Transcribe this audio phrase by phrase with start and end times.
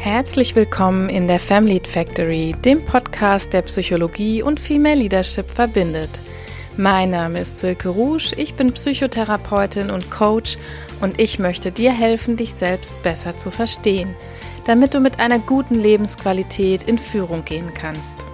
[0.00, 6.22] Herzlich willkommen in der Family Factory, dem Podcast, der Psychologie und Female Leadership verbindet.
[6.78, 10.56] Mein Name ist Silke Rouge, ich bin Psychotherapeutin und Coach
[11.02, 14.16] und ich möchte dir helfen, dich selbst besser zu verstehen,
[14.64, 18.24] damit du mit einer guten Lebensqualität in Führung gehen kannst.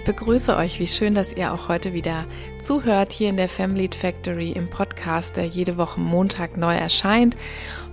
[0.00, 0.80] Ich begrüße euch.
[0.80, 2.24] Wie schön, dass ihr auch heute wieder
[2.62, 7.36] zuhört hier in der Family Factory im Podcast, der jede Woche Montag neu erscheint.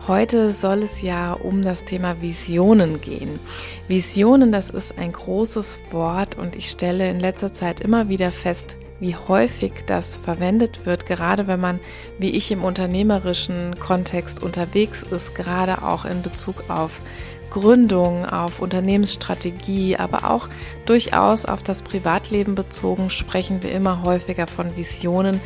[0.07, 3.41] Heute soll es ja um das Thema Visionen gehen.
[3.89, 8.77] Visionen, das ist ein großes Wort und ich stelle in letzter Zeit immer wieder fest,
[9.01, 11.81] wie häufig das verwendet wird, gerade wenn man,
[12.19, 17.01] wie ich im unternehmerischen Kontext unterwegs ist, gerade auch in Bezug auf
[17.49, 20.49] Gründung, auf Unternehmensstrategie, aber auch
[20.85, 25.39] durchaus auf das Privatleben bezogen sprechen wir immer häufiger von Visionen.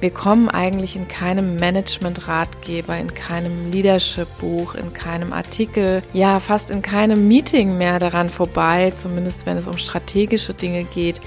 [0.00, 6.82] Wir kommen eigentlich in keinem Management-Ratgeber, in keinem Leadership-Buch, in keinem Artikel, ja fast in
[6.82, 11.20] keinem Meeting mehr daran vorbei, zumindest wenn es um strategische Dinge geht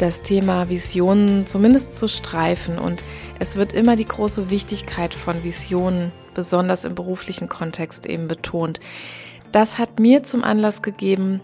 [0.00, 3.04] das Thema Visionen zumindest zu streifen und
[3.38, 8.80] es wird immer die große Wichtigkeit von Visionen, besonders im beruflichen Kontext eben betont
[9.52, 11.40] das hat mir zum Anlass gegeben,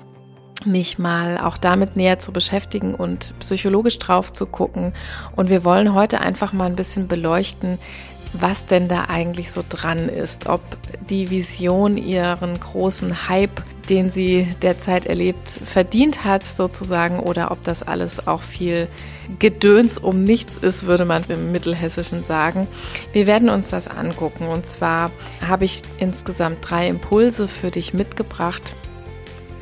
[0.64, 4.92] mich mal auch damit näher zu beschäftigen und psychologisch drauf zu gucken.
[5.34, 7.78] Und wir wollen heute einfach mal ein bisschen beleuchten,
[8.32, 10.60] was denn da eigentlich so dran ist, ob
[11.08, 17.82] die Vision ihren großen Hype, den sie derzeit erlebt, verdient hat sozusagen oder ob das
[17.82, 18.88] alles auch viel
[19.38, 22.66] Gedöns um nichts ist, würde man im Mittelhessischen sagen.
[23.12, 25.10] Wir werden uns das angucken und zwar
[25.46, 28.74] habe ich insgesamt drei Impulse für dich mitgebracht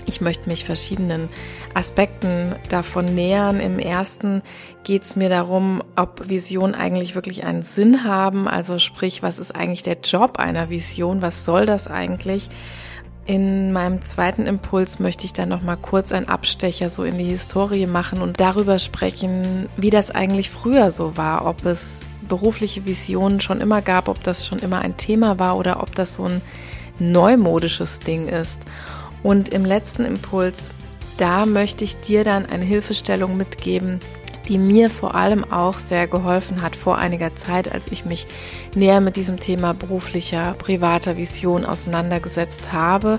[0.06, 1.28] ich möchte mich verschiedenen
[1.74, 3.60] Aspekten davon nähern.
[3.60, 4.42] Im ersten
[4.82, 8.48] geht es mir darum, ob Visionen eigentlich wirklich einen Sinn haben.
[8.48, 11.22] Also sprich, was ist eigentlich der Job einer Vision?
[11.22, 12.48] Was soll das eigentlich?
[13.26, 17.24] In meinem zweiten Impuls möchte ich dann noch mal kurz einen Abstecher so in die
[17.24, 23.40] Historie machen und darüber sprechen, wie das eigentlich früher so war, ob es berufliche Visionen
[23.40, 26.42] schon immer gab, ob das schon immer ein Thema war oder ob das so ein
[26.98, 28.60] neumodisches Ding ist.
[29.24, 30.70] Und im letzten Impuls,
[31.16, 33.98] da möchte ich dir dann eine Hilfestellung mitgeben,
[34.48, 38.26] die mir vor allem auch sehr geholfen hat vor einiger Zeit, als ich mich
[38.74, 43.18] näher mit diesem Thema beruflicher, privater Vision auseinandergesetzt habe.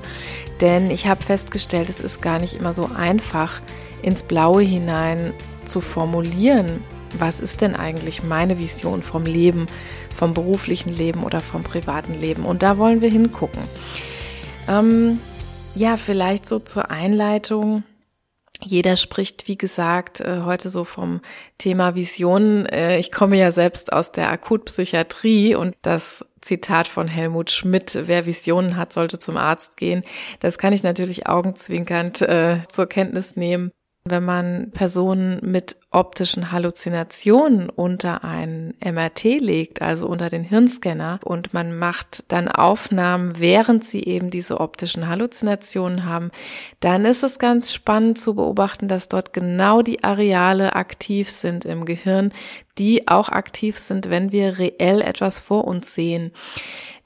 [0.61, 3.61] Denn ich habe festgestellt, es ist gar nicht immer so einfach,
[4.03, 5.33] ins Blaue hinein
[5.63, 6.83] zu formulieren,
[7.17, 9.66] was ist denn eigentlich meine Vision vom Leben,
[10.13, 12.45] vom beruflichen Leben oder vom privaten Leben.
[12.45, 13.63] Und da wollen wir hingucken.
[14.67, 15.19] Ähm,
[15.75, 17.84] ja, vielleicht so zur Einleitung.
[18.62, 21.22] Jeder spricht, wie gesagt, äh, heute so vom
[21.58, 22.66] Thema Visionen.
[22.66, 28.25] Äh, ich komme ja selbst aus der Akutpsychiatrie und das Zitat von Helmut Schmidt, wer
[28.25, 30.03] Visionen hat, sollte zum Arzt gehen.
[30.40, 33.72] Das kann ich natürlich augenzwinkernd äh, zur Kenntnis nehmen.
[34.07, 41.55] Wenn man Personen mit optischen Halluzinationen unter ein MRT legt, also unter den Hirnscanner, und
[41.55, 46.29] man macht dann Aufnahmen, während sie eben diese optischen Halluzinationen haben,
[46.81, 51.85] dann ist es ganz spannend zu beobachten, dass dort genau die Areale aktiv sind im
[51.85, 52.31] Gehirn,
[52.77, 56.31] die auch aktiv sind, wenn wir reell etwas vor uns sehen.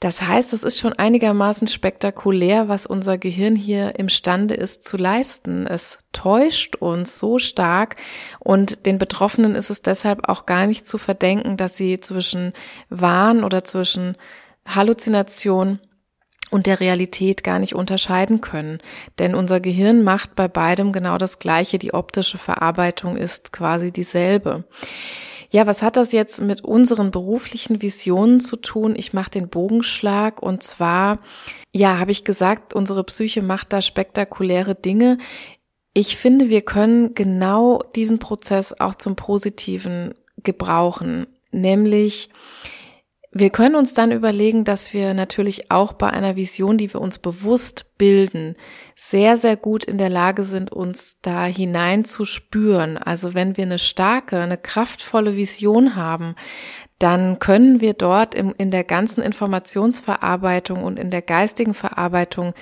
[0.00, 5.66] Das heißt, es ist schon einigermaßen spektakulär, was unser Gehirn hier imstande ist zu leisten.
[5.66, 7.96] Es täuscht uns so stark
[8.38, 12.54] und den Betroffenen ist es deshalb auch gar nicht zu verdenken, dass sie zwischen
[12.88, 14.16] Wahn oder zwischen
[14.66, 15.80] Halluzination
[16.50, 18.78] und der Realität gar nicht unterscheiden können.
[19.18, 21.78] Denn unser Gehirn macht bei beidem genau das Gleiche.
[21.78, 24.64] Die optische Verarbeitung ist quasi dieselbe.
[25.52, 28.94] Ja, was hat das jetzt mit unseren beruflichen Visionen zu tun?
[28.96, 31.18] Ich mache den Bogenschlag und zwar,
[31.72, 35.18] ja, habe ich gesagt, unsere Psyche macht da spektakuläre Dinge.
[35.92, 42.28] Ich finde, wir können genau diesen Prozess auch zum Positiven gebrauchen, nämlich
[43.32, 47.18] wir können uns dann überlegen, dass wir natürlich auch bei einer Vision, die wir uns
[47.18, 48.56] bewusst bilden,
[48.96, 52.98] sehr, sehr gut in der Lage sind, uns da hinein zu spüren.
[52.98, 56.34] Also wenn wir eine starke, eine kraftvolle Vision haben,
[56.98, 62.52] dann können wir dort im, in der ganzen Informationsverarbeitung und in der geistigen Verarbeitung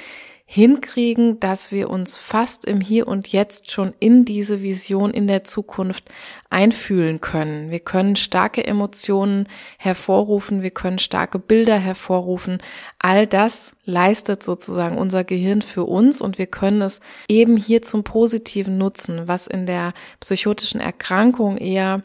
[0.51, 5.45] hinkriegen, dass wir uns fast im Hier und Jetzt schon in diese Vision in der
[5.45, 6.11] Zukunft
[6.49, 7.71] einfühlen können.
[7.71, 9.47] Wir können starke Emotionen
[9.77, 12.63] hervorrufen, wir können starke Bilder hervorrufen.
[12.99, 18.03] All das leistet sozusagen unser Gehirn für uns und wir können es eben hier zum
[18.03, 22.05] Positiven nutzen, was in der psychotischen Erkrankung eher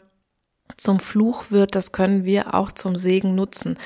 [0.76, 3.78] zum Fluch wird, das können wir auch zum Segen nutzen.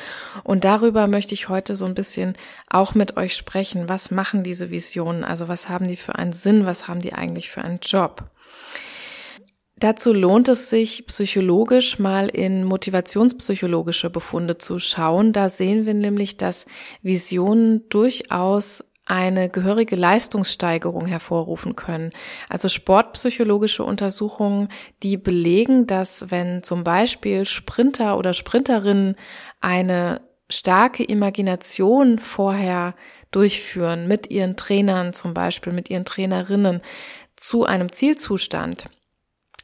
[0.45, 2.35] Und darüber möchte ich heute so ein bisschen
[2.69, 3.89] auch mit euch sprechen.
[3.89, 5.25] Was machen diese Visionen?
[5.25, 6.67] Also was haben die für einen Sinn?
[6.67, 8.31] Was haben die eigentlich für einen Job?
[9.81, 15.33] Dazu lohnt es sich, psychologisch mal in motivationspsychologische Befunde zu schauen.
[15.33, 16.67] Da sehen wir nämlich, dass
[17.03, 22.11] Visionen durchaus eine gehörige Leistungssteigerung hervorrufen können.
[22.49, 24.69] Also sportpsychologische Untersuchungen,
[25.03, 29.17] die belegen, dass wenn zum Beispiel Sprinter oder Sprinterinnen
[29.61, 30.21] eine
[30.51, 32.95] starke Imagination vorher
[33.31, 36.81] durchführen mit ihren Trainern zum Beispiel, mit ihren Trainerinnen
[37.37, 38.91] zu einem Zielzustand,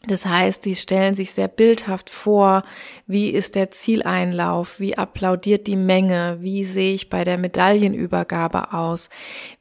[0.06, 2.62] das heißt, die stellen sich sehr bildhaft vor,
[3.06, 9.10] wie ist der Zieleinlauf, wie applaudiert die Menge, wie sehe ich bei der Medaillenübergabe aus.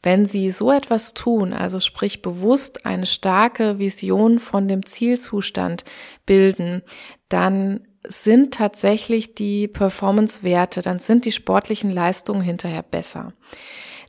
[0.01, 5.83] Wenn sie so etwas tun, also sprich bewusst eine starke Vision von dem Zielzustand
[6.25, 6.81] bilden,
[7.29, 13.33] dann sind tatsächlich die Performance-Werte, dann sind die sportlichen Leistungen hinterher besser.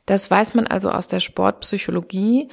[0.05, 2.49] Das weiß man also aus der Sportpsychologie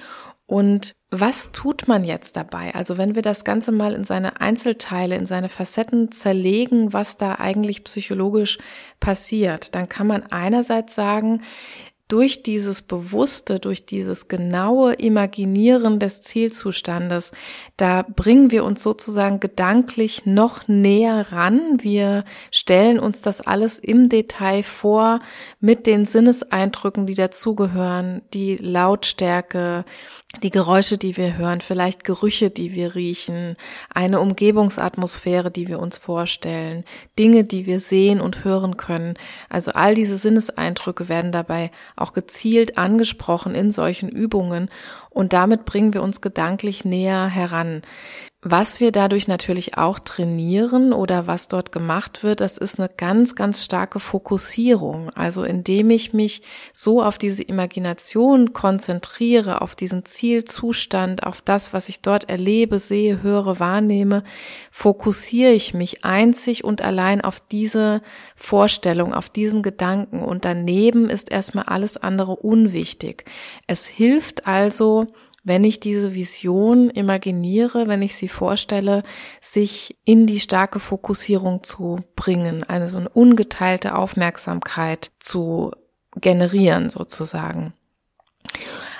[0.52, 2.74] und was tut man jetzt dabei?
[2.74, 7.36] Also wenn wir das Ganze mal in seine Einzelteile, in seine Facetten zerlegen, was da
[7.36, 8.58] eigentlich psychologisch
[9.00, 11.40] passiert, dann kann man einerseits sagen,
[12.12, 17.32] durch dieses Bewusste, durch dieses genaue Imaginieren des Zielzustandes,
[17.78, 21.78] da bringen wir uns sozusagen gedanklich noch näher ran.
[21.80, 25.20] Wir stellen uns das alles im Detail vor
[25.58, 29.86] mit den Sinneseindrücken, die dazugehören, die Lautstärke,
[30.42, 33.56] die Geräusche, die wir hören, vielleicht Gerüche, die wir riechen,
[33.90, 36.84] eine Umgebungsatmosphäre, die wir uns vorstellen,
[37.18, 39.14] Dinge, die wir sehen und hören können.
[39.50, 41.70] Also all diese Sinneseindrücke werden dabei
[42.02, 44.68] auch gezielt angesprochen in solchen Übungen
[45.10, 47.82] und damit bringen wir uns gedanklich näher heran.
[48.44, 53.36] Was wir dadurch natürlich auch trainieren oder was dort gemacht wird, das ist eine ganz,
[53.36, 55.10] ganz starke Fokussierung.
[55.10, 56.42] Also indem ich mich
[56.72, 63.22] so auf diese Imagination konzentriere, auf diesen Zielzustand, auf das, was ich dort erlebe, sehe,
[63.22, 64.24] höre, wahrnehme,
[64.72, 68.02] fokussiere ich mich einzig und allein auf diese
[68.34, 73.24] Vorstellung, auf diesen Gedanken und daneben ist erstmal alles andere unwichtig.
[73.68, 75.06] Es hilft also,
[75.44, 79.02] wenn ich diese Vision imaginiere, wenn ich sie vorstelle,
[79.40, 85.72] sich in die starke Fokussierung zu bringen, also eine ungeteilte Aufmerksamkeit zu
[86.16, 87.72] generieren sozusagen.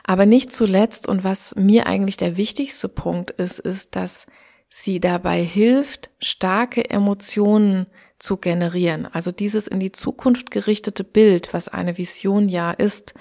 [0.05, 4.27] Aber nicht zuletzt und was mir eigentlich der wichtigste Punkt ist, ist, dass
[4.69, 7.87] sie dabei hilft, starke Emotionen
[8.19, 9.06] zu generieren.
[9.06, 13.15] Also dieses in die Zukunft gerichtete Bild, was eine Vision ja ist.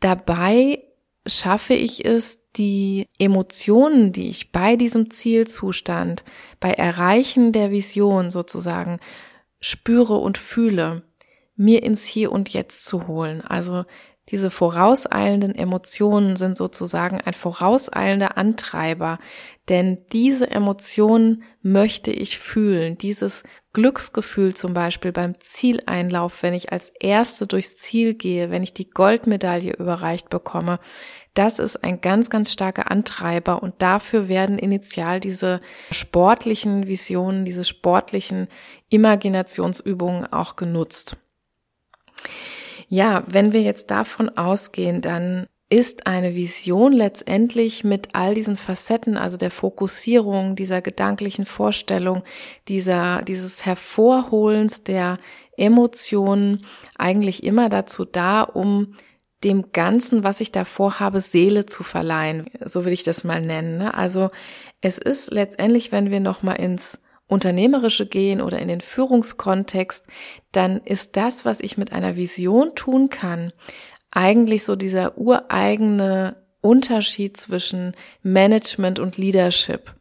[0.00, 0.82] Dabei
[1.26, 6.24] schaffe ich es, die Emotionen, die ich bei diesem Zielzustand,
[6.58, 8.98] bei Erreichen der Vision sozusagen
[9.60, 11.02] spüre und fühle,
[11.54, 13.42] mir ins Hier und Jetzt zu holen.
[13.42, 13.84] Also
[14.30, 19.18] diese vorauseilenden Emotionen sind sozusagen ein vorauseilender Antreiber,
[19.68, 22.98] denn diese Emotionen möchte ich fühlen.
[22.98, 23.44] Dieses
[23.76, 28.88] Glücksgefühl zum Beispiel beim Zieleinlauf, wenn ich als Erste durchs Ziel gehe, wenn ich die
[28.88, 30.78] Goldmedaille überreicht bekomme,
[31.34, 37.64] das ist ein ganz, ganz starker Antreiber und dafür werden initial diese sportlichen Visionen, diese
[37.64, 38.48] sportlichen
[38.88, 41.18] Imaginationsübungen auch genutzt.
[42.88, 49.16] Ja, wenn wir jetzt davon ausgehen, dann ist eine Vision letztendlich mit all diesen Facetten,
[49.16, 52.22] also der Fokussierung, dieser gedanklichen Vorstellung,
[52.68, 55.18] dieser, dieses Hervorholens der
[55.56, 56.64] Emotionen
[56.96, 58.94] eigentlich immer dazu da, um
[59.42, 62.46] dem Ganzen, was ich davor habe, Seele zu verleihen.
[62.64, 63.78] So will ich das mal nennen.
[63.78, 63.92] Ne?
[63.92, 64.30] Also
[64.80, 70.06] es ist letztendlich, wenn wir nochmal ins Unternehmerische gehen oder in den Führungskontext,
[70.52, 73.52] dann ist das, was ich mit einer Vision tun kann,
[74.10, 79.94] eigentlich so dieser ureigene Unterschied zwischen Management und Leadership.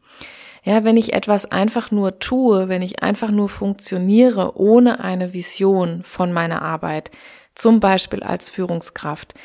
[0.64, 6.02] Ja, wenn ich etwas einfach nur tue, wenn ich einfach nur funktioniere ohne eine Vision
[6.04, 7.12] von meiner Arbeit,
[7.54, 9.36] zum Beispiel als Führungskraft,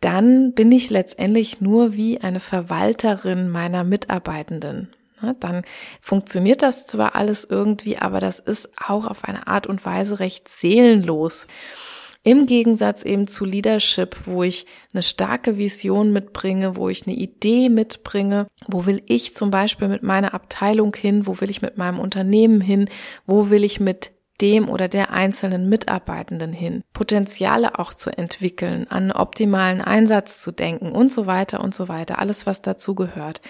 [0.00, 4.94] dann bin ich letztendlich nur wie eine Verwalterin meiner Mitarbeitenden.
[5.38, 5.64] Dann
[6.00, 10.48] funktioniert das zwar alles irgendwie, aber das ist auch auf eine Art und Weise recht
[10.48, 11.46] seelenlos.
[12.22, 17.70] Im Gegensatz eben zu Leadership, wo ich eine starke Vision mitbringe, wo ich eine Idee
[17.70, 21.98] mitbringe, wo will ich zum Beispiel mit meiner Abteilung hin, wo will ich mit meinem
[21.98, 22.90] Unternehmen hin,
[23.26, 24.12] wo will ich mit
[24.42, 30.92] dem oder der einzelnen Mitarbeitenden hin, Potenziale auch zu entwickeln, an optimalen Einsatz zu denken
[30.92, 33.40] und so weiter und so weiter, alles was dazu gehört.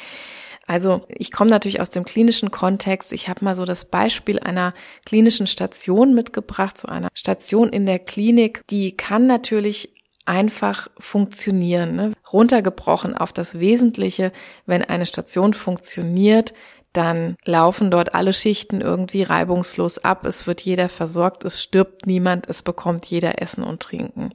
[0.71, 3.13] Also ich komme natürlich aus dem klinischen Kontext.
[3.13, 4.73] Ich habe mal so das Beispiel einer
[5.05, 8.63] klinischen Station mitgebracht, so einer Station in der Klinik.
[8.71, 9.93] Die kann natürlich
[10.27, 11.97] einfach funktionieren.
[11.97, 12.13] Ne?
[12.33, 14.31] Runtergebrochen auf das Wesentliche,
[14.65, 16.55] wenn eine Station funktioniert,
[16.93, 22.49] dann laufen dort alle Schichten irgendwie reibungslos ab, es wird jeder versorgt, es stirbt niemand,
[22.49, 24.35] es bekommt jeder Essen und Trinken.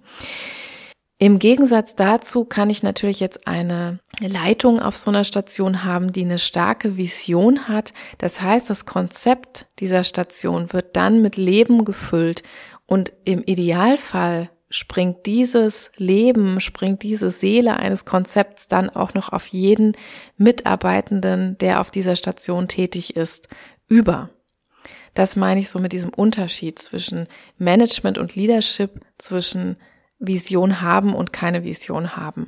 [1.17, 6.25] Im Gegensatz dazu kann ich natürlich jetzt eine Leitung auf so einer Station haben, die
[6.25, 7.93] eine starke Vision hat.
[8.17, 12.43] Das heißt, das Konzept dieser Station wird dann mit Leben gefüllt
[12.85, 19.47] und im Idealfall springt dieses Leben, springt diese Seele eines Konzepts dann auch noch auf
[19.47, 19.93] jeden
[20.37, 23.47] Mitarbeitenden, der auf dieser Station tätig ist,
[23.87, 24.31] über.
[25.13, 29.77] Das meine ich so mit diesem Unterschied zwischen Management und Leadership, zwischen
[30.27, 32.47] Vision haben und keine Vision haben.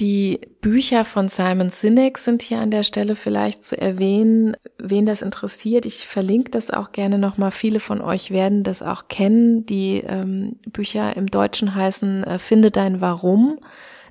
[0.00, 5.20] Die Bücher von Simon Sinek sind hier an der Stelle vielleicht zu erwähnen, wen das
[5.20, 5.84] interessiert.
[5.84, 7.50] Ich verlinke das auch gerne nochmal.
[7.50, 9.66] Viele von euch werden das auch kennen.
[9.66, 13.58] Die ähm, Bücher im Deutschen heißen äh, Finde dein Warum.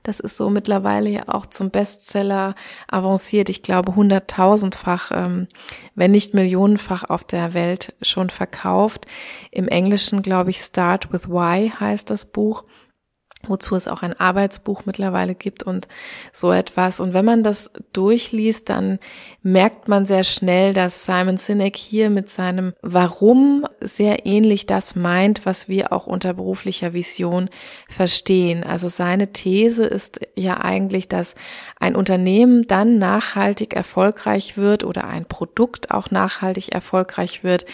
[0.04, 2.56] Das ist so mittlerweile ja auch zum Bestseller
[2.88, 3.50] avanciert.
[3.50, 5.48] Ich glaube, hunderttausendfach, ähm,
[5.96, 9.06] wenn nicht millionenfach auf der Welt schon verkauft.
[9.52, 12.64] Im Englischen, glaube ich, Start with Why heißt das Buch
[13.48, 15.88] wozu es auch ein Arbeitsbuch mittlerweile gibt und
[16.34, 17.00] so etwas.
[17.00, 19.00] Und wenn man das durchliest, dann
[19.42, 25.46] merkt man sehr schnell, dass Simon Sinek hier mit seinem Warum sehr ähnlich das meint,
[25.46, 27.50] was wir auch unter beruflicher Vision
[27.88, 28.64] verstehen.
[28.64, 31.36] Also seine These ist ja eigentlich, dass
[31.80, 37.66] ein Unternehmen dann nachhaltig erfolgreich wird oder ein Produkt auch nachhaltig erfolgreich wird,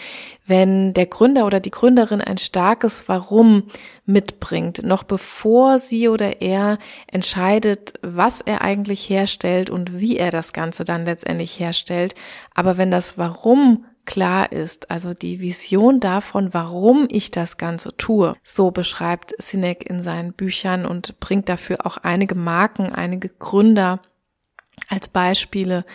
[0.45, 3.63] wenn der Gründer oder die Gründerin ein starkes Warum
[4.05, 10.53] mitbringt, noch bevor sie oder er entscheidet, was er eigentlich herstellt und wie er das
[10.53, 12.13] Ganze dann letztendlich herstellt.
[12.53, 18.35] Aber wenn das Warum klar ist, also die Vision davon, warum ich das Ganze tue.
[18.43, 23.99] So beschreibt Sinek in seinen Büchern und bringt dafür auch einige Marken, einige Gründer
[24.89, 25.85] als Beispiele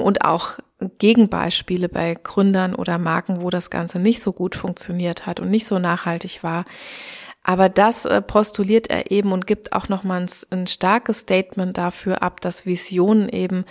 [0.00, 0.58] und auch
[0.98, 5.66] Gegenbeispiele bei Gründern oder Marken, wo das Ganze nicht so gut funktioniert hat und nicht
[5.66, 6.64] so nachhaltig war.
[7.42, 12.40] Aber das äh, postuliert er eben und gibt auch nochmal ein starkes Statement dafür ab,
[12.40, 13.64] dass Visionen eben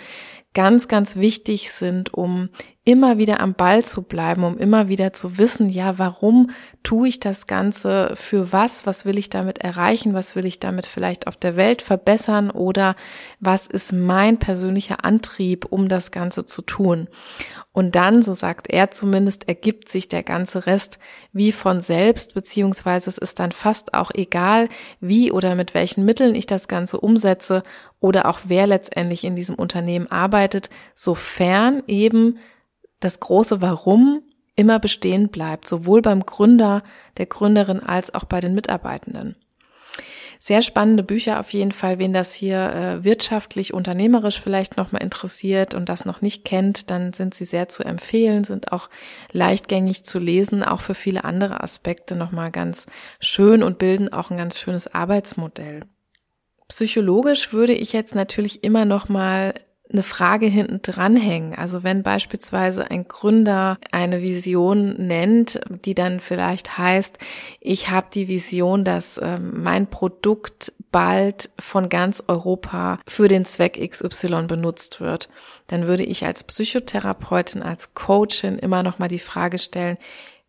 [0.54, 2.48] ganz, ganz wichtig sind, um
[2.86, 6.50] immer wieder am Ball zu bleiben, um immer wieder zu wissen, ja, warum
[6.84, 10.86] tue ich das Ganze, für was, was will ich damit erreichen, was will ich damit
[10.86, 12.48] vielleicht auf der Welt verbessern?
[12.48, 12.94] Oder
[13.40, 17.08] was ist mein persönlicher Antrieb, um das Ganze zu tun.
[17.72, 21.00] Und dann, so sagt er zumindest, ergibt sich der ganze Rest
[21.32, 24.68] wie von selbst, beziehungsweise es ist dann fast auch egal,
[25.00, 27.64] wie oder mit welchen Mitteln ich das Ganze umsetze
[27.98, 32.38] oder auch wer letztendlich in diesem Unternehmen arbeitet, sofern eben
[33.00, 34.22] das große Warum
[34.56, 36.82] immer bestehen bleibt, sowohl beim Gründer,
[37.18, 39.36] der Gründerin als auch bei den Mitarbeitenden.
[40.38, 41.98] Sehr spannende Bücher auf jeden Fall.
[41.98, 47.12] Wen das hier äh, wirtschaftlich, unternehmerisch vielleicht nochmal interessiert und das noch nicht kennt, dann
[47.12, 48.88] sind sie sehr zu empfehlen, sind auch
[49.32, 52.86] leichtgängig zu lesen, auch für viele andere Aspekte nochmal ganz
[53.18, 55.84] schön und bilden auch ein ganz schönes Arbeitsmodell.
[56.68, 59.54] Psychologisch würde ich jetzt natürlich immer nochmal
[59.92, 61.54] eine Frage hinten dranhängen.
[61.54, 67.18] Also wenn beispielsweise ein Gründer eine Vision nennt, die dann vielleicht heißt,
[67.60, 73.78] ich habe die Vision, dass äh, mein Produkt bald von ganz Europa für den Zweck
[73.78, 75.28] XY benutzt wird,
[75.66, 79.98] dann würde ich als Psychotherapeutin, als Coachin immer noch mal die Frage stellen,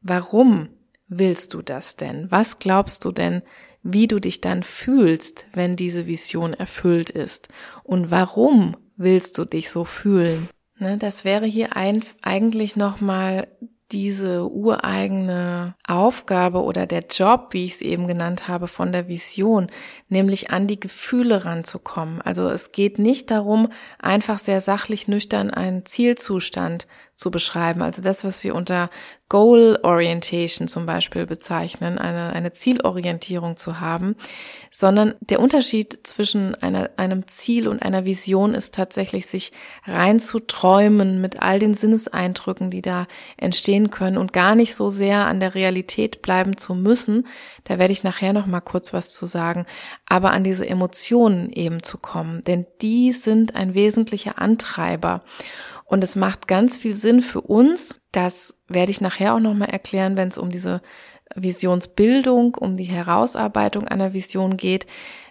[0.01, 0.69] warum
[1.07, 2.31] willst du das denn?
[2.31, 3.41] Was glaubst du denn,
[3.83, 7.47] wie du dich dann fühlst, wenn diese Vision erfüllt ist?
[7.83, 10.49] Und warum willst du dich so fühlen?
[10.79, 13.47] Ne, das wäre hier ein, eigentlich nochmal
[13.91, 19.67] diese ureigene Aufgabe oder der Job, wie ich es eben genannt habe, von der Vision,
[20.09, 22.21] nämlich an die Gefühle ranzukommen.
[22.21, 26.85] Also es geht nicht darum, einfach sehr sachlich nüchtern einen Zielzustand
[27.17, 27.81] zu beschreiben.
[27.81, 28.91] Also das, was wir unter
[29.27, 34.15] Goal Orientation zum Beispiel bezeichnen, eine, eine Zielorientierung zu haben,
[34.71, 39.51] sondern der Unterschied zwischen einer, einem Ziel und einer Vision ist tatsächlich, sich
[39.85, 45.39] reinzuträumen mit all den Sinneseindrücken, die da entstehen können und gar nicht so sehr an
[45.39, 47.27] der Realität bleiben zu müssen.
[47.63, 49.65] Da werde ich nachher noch mal kurz was zu sagen,
[50.07, 55.23] aber an diese Emotionen eben zu kommen, denn die sind ein wesentlicher Antreiber.
[55.87, 57.95] Und es macht ganz viel Sinn für uns.
[58.11, 60.81] Das werde ich nachher auch nochmal erklären, wenn es um diese
[61.33, 64.85] Visionsbildung, um die Herausarbeitung einer Vision geht,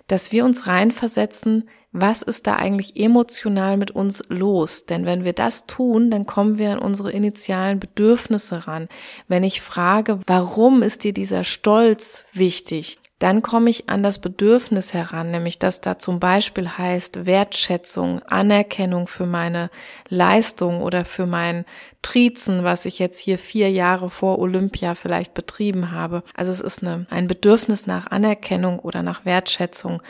[0.06, 4.84] dass wir uns reinversetzen, was ist da eigentlich emotional mit uns los?
[4.86, 8.88] Denn wenn wir das tun, dann kommen wir an unsere initialen Bedürfnisse ran.
[9.28, 12.98] Wenn ich frage, warum ist dir dieser Stolz wichtig?
[13.18, 19.06] Dann komme ich an das Bedürfnis heran, nämlich dass da zum Beispiel heißt Wertschätzung, Anerkennung
[19.06, 19.70] für meine
[20.11, 21.64] Leistung oder für mein
[22.02, 26.25] Trizen, was ich jetzt hier vier Jahre vor Olympia vielleicht betrieben habe.
[26.35, 30.02] Also es ist eine, ein Bedürfnis nach Anerkennung oder nach Wertschätzung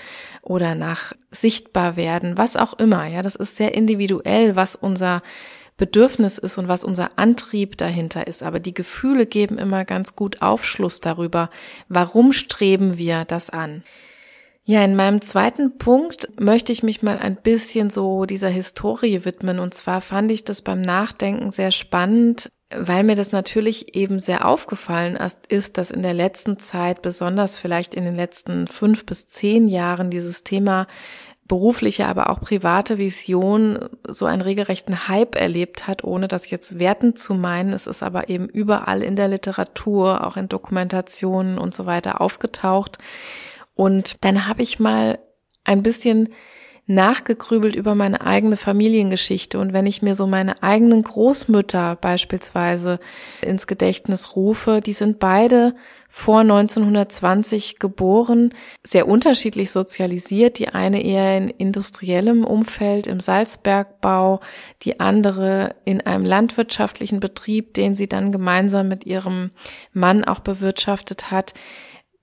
[0.42, 3.06] oder nach sichtbar werden, was auch immer.
[3.06, 5.22] Ja, das ist sehr individuell, was unser
[5.76, 8.42] Bedürfnis ist und was unser Antrieb dahinter ist.
[8.42, 11.50] Aber die Gefühle geben immer ganz gut Aufschluss darüber,
[11.88, 13.82] warum streben wir das an.
[14.68, 19.60] Ja, in meinem zweiten Punkt möchte ich mich mal ein bisschen so dieser Historie widmen.
[19.60, 24.44] Und zwar fand ich das beim Nachdenken sehr spannend, weil mir das natürlich eben sehr
[24.44, 25.16] aufgefallen
[25.48, 30.10] ist, dass in der letzten Zeit, besonders vielleicht in den letzten fünf bis zehn Jahren,
[30.10, 30.88] dieses Thema
[31.46, 37.16] berufliche, aber auch private Vision so einen regelrechten Hype erlebt hat, ohne das jetzt werten
[37.16, 37.72] zu meinen.
[37.72, 42.98] Es ist aber eben überall in der Literatur, auch in Dokumentationen und so weiter aufgetaucht.
[43.74, 45.18] Und dann habe ich mal
[45.64, 46.30] ein bisschen
[46.86, 49.58] nachgegrübelt über meine eigene Familiengeschichte.
[49.58, 53.00] Und wenn ich mir so meine eigenen Großmütter beispielsweise
[53.42, 55.74] ins Gedächtnis rufe, die sind beide
[56.08, 64.40] vor 1920 geboren, sehr unterschiedlich sozialisiert, die eine eher in industriellem Umfeld im Salzbergbau,
[64.82, 69.50] die andere in einem landwirtschaftlichen Betrieb, den sie dann gemeinsam mit ihrem
[69.92, 71.52] Mann auch bewirtschaftet hat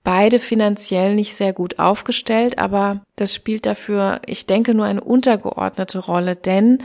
[0.04, 5.98] beide finanziell nicht sehr gut aufgestellt, aber das spielt dafür, ich denke, nur eine untergeordnete
[5.98, 6.82] Rolle, denn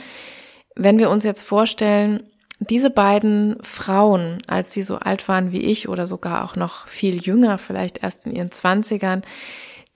[0.76, 2.24] wenn wir uns jetzt vorstellen,
[2.60, 7.22] diese beiden Frauen, als sie so alt waren wie ich oder sogar auch noch viel
[7.22, 9.24] jünger, vielleicht erst in ihren Zwanzigern,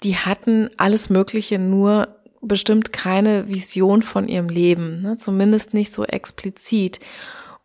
[0.04, 2.10] die hatten alles Mögliche, nur
[2.42, 5.18] bestimmt keine Vision von ihrem Leben, ne?
[5.18, 7.00] zumindest nicht so explizit.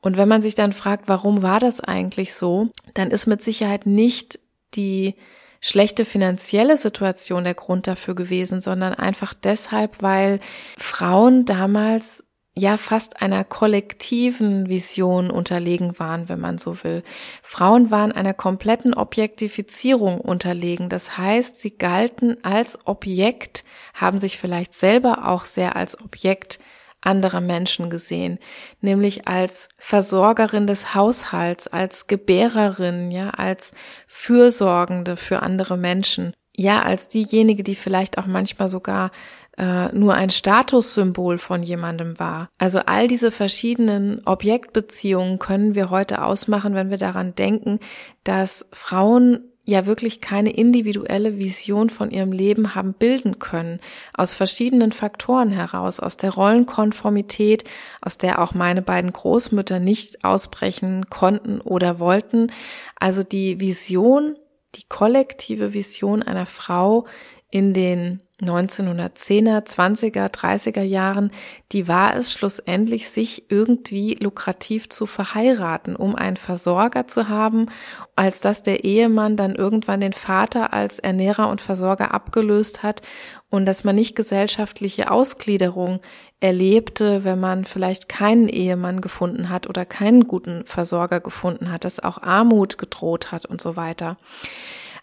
[0.00, 3.87] Und wenn man sich dann fragt, warum war das eigentlich so, dann ist mit Sicherheit
[3.87, 4.39] nicht
[4.75, 5.15] die
[5.60, 10.40] schlechte finanzielle Situation der Grund dafür gewesen, sondern einfach deshalb, weil
[10.76, 12.25] Frauen damals
[12.58, 17.02] ja fast einer kollektiven Vision unterlegen waren, wenn man so will.
[17.42, 20.88] Frauen waren einer kompletten Objektifizierung unterlegen.
[20.88, 26.58] Das heißt, sie galten als Objekt, haben sich vielleicht selber auch sehr als Objekt
[27.00, 28.39] anderer Menschen gesehen,
[28.80, 33.73] nämlich als Versorgerin des Haushalts, als Gebärerin, ja, als
[34.06, 39.11] Fürsorgende für andere Menschen, ja, als diejenige, die vielleicht auch manchmal sogar
[39.58, 42.49] äh, nur ein Statussymbol von jemandem war.
[42.58, 47.80] Also all diese verschiedenen Objektbeziehungen können wir heute ausmachen, wenn wir daran denken,
[48.25, 53.81] dass Frauen ja wirklich keine individuelle Vision von ihrem Leben haben bilden können,
[54.15, 57.65] aus verschiedenen Faktoren heraus, aus der Rollenkonformität,
[58.00, 62.50] aus der auch meine beiden Großmütter nicht ausbrechen konnten oder wollten.
[62.99, 64.37] Also die Vision,
[64.75, 67.07] die kollektive Vision einer Frau
[67.50, 71.33] in den 1910er, 20er, 30er Jahren,
[71.73, 77.67] die war es schlussendlich, sich irgendwie lukrativ zu verheiraten, um einen Versorger zu haben,
[78.15, 83.03] als dass der Ehemann dann irgendwann den Vater als Ernährer und Versorger abgelöst hat
[83.51, 86.01] und dass man nicht gesellschaftliche Ausgliederung
[86.39, 91.99] erlebte, wenn man vielleicht keinen Ehemann gefunden hat oder keinen guten Versorger gefunden hat, dass
[91.99, 94.17] auch Armut gedroht hat und so weiter.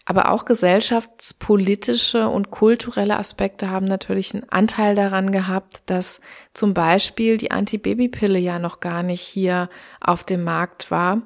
[0.06, 6.20] Aber auch gesellschaftspolitische und kulturelle Aspekte haben natürlich einen Anteil daran gehabt, dass
[6.54, 9.68] zum Beispiel die Antibabypille ja noch gar nicht hier
[10.00, 11.22] auf dem Markt war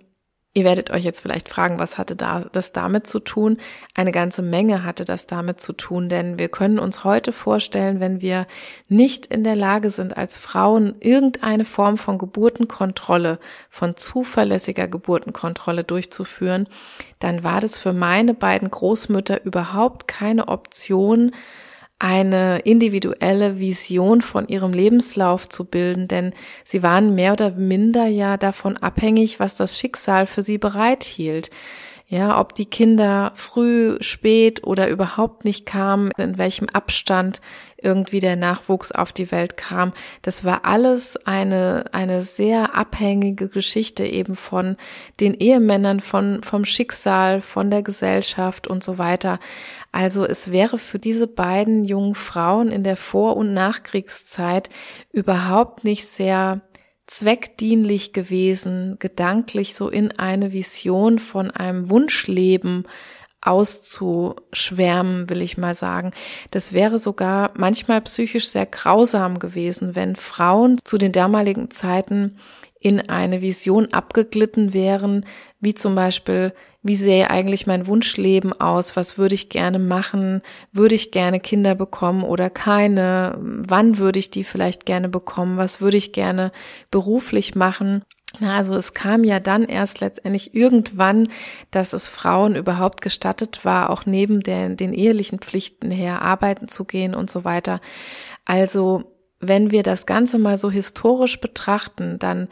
[0.53, 3.59] Ihr werdet euch jetzt vielleicht fragen, was hatte da, das damit zu tun?
[3.95, 8.21] Eine ganze Menge hatte das damit zu tun, denn wir können uns heute vorstellen, wenn
[8.21, 8.49] wir
[8.89, 16.67] nicht in der Lage sind, als Frauen irgendeine Form von Geburtenkontrolle, von zuverlässiger Geburtenkontrolle durchzuführen,
[17.21, 21.31] dann war das für meine beiden Großmütter überhaupt keine Option,
[22.01, 26.33] eine individuelle Vision von ihrem Lebenslauf zu bilden, denn
[26.65, 31.51] sie waren mehr oder minder ja davon abhängig, was das Schicksal für sie bereithielt.
[32.09, 37.41] Ja, ob die Kinder früh, spät oder überhaupt nicht kamen, in welchem Abstand
[37.83, 39.93] irgendwie der Nachwuchs auf die Welt kam.
[40.23, 44.77] Das war alles eine, eine sehr abhängige Geschichte eben von
[45.21, 49.39] den Ehemännern, von, vom Schicksal, von der Gesellschaft und so weiter.
[49.93, 54.69] Also es wäre für diese beiden jungen Frauen in der Vor- und Nachkriegszeit
[55.13, 56.63] überhaupt nicht sehr
[57.07, 62.87] zweckdienlich gewesen, gedanklich so in eine Vision von einem Wunschleben
[63.41, 66.13] auszuschwärmen, will ich mal sagen.
[66.51, 72.37] Das wäre sogar manchmal psychisch sehr grausam gewesen, wenn Frauen zu den damaligen Zeiten
[72.79, 75.27] in eine Vision abgeglitten wären,
[75.59, 78.97] wie zum Beispiel, wie sähe eigentlich mein Wunschleben aus?
[78.97, 80.41] Was würde ich gerne machen?
[80.73, 83.37] Würde ich gerne Kinder bekommen oder keine?
[83.41, 85.59] Wann würde ich die vielleicht gerne bekommen?
[85.59, 86.53] Was würde ich gerne
[86.91, 88.03] beruflich machen?
[88.39, 91.29] Na, also es kam ja dann erst letztendlich irgendwann,
[91.71, 96.85] dass es Frauen überhaupt gestattet war, auch neben der, den ehelichen Pflichten her arbeiten zu
[96.85, 97.81] gehen und so weiter.
[98.45, 102.49] Also wenn wir das Ganze mal so historisch betrachten, dann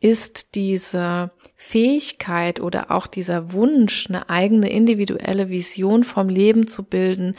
[0.00, 7.34] ist diese Fähigkeit oder auch dieser Wunsch, eine eigene individuelle Vision vom Leben zu bilden,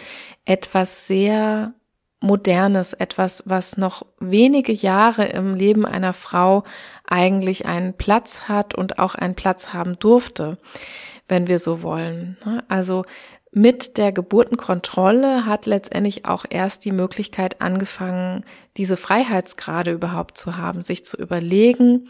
[0.45, 1.73] etwas sehr
[2.21, 6.63] Modernes, etwas, was noch wenige Jahre im Leben einer Frau
[7.07, 10.57] eigentlich einen Platz hat und auch einen Platz haben durfte,
[11.29, 12.37] wenn wir so wollen.
[12.67, 13.03] Also
[13.51, 18.45] mit der Geburtenkontrolle hat letztendlich auch erst die Möglichkeit angefangen,
[18.75, 22.09] diese Freiheitsgrade überhaupt zu haben, sich zu überlegen,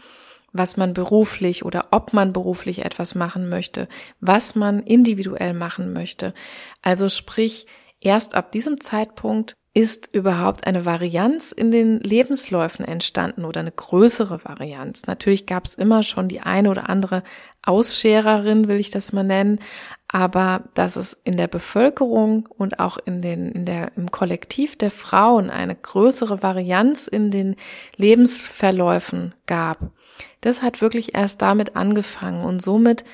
[0.52, 3.88] was man beruflich oder ob man beruflich etwas machen möchte,
[4.20, 6.34] was man individuell machen möchte.
[6.82, 7.66] Also sprich,
[8.00, 14.44] erst ab diesem Zeitpunkt ist überhaupt eine Varianz in den Lebensläufen entstanden oder eine größere
[14.44, 15.06] Varianz.
[15.06, 17.22] Natürlich gab es immer schon die eine oder andere
[17.62, 19.60] Ausschererin, will ich das mal nennen,
[20.08, 24.90] aber dass es in der Bevölkerung und auch in den, in der, im Kollektiv der
[24.90, 27.54] Frauen eine größere Varianz in den
[27.96, 29.92] Lebensverläufen gab,
[30.40, 33.04] das hat wirklich erst damit angefangen und somit,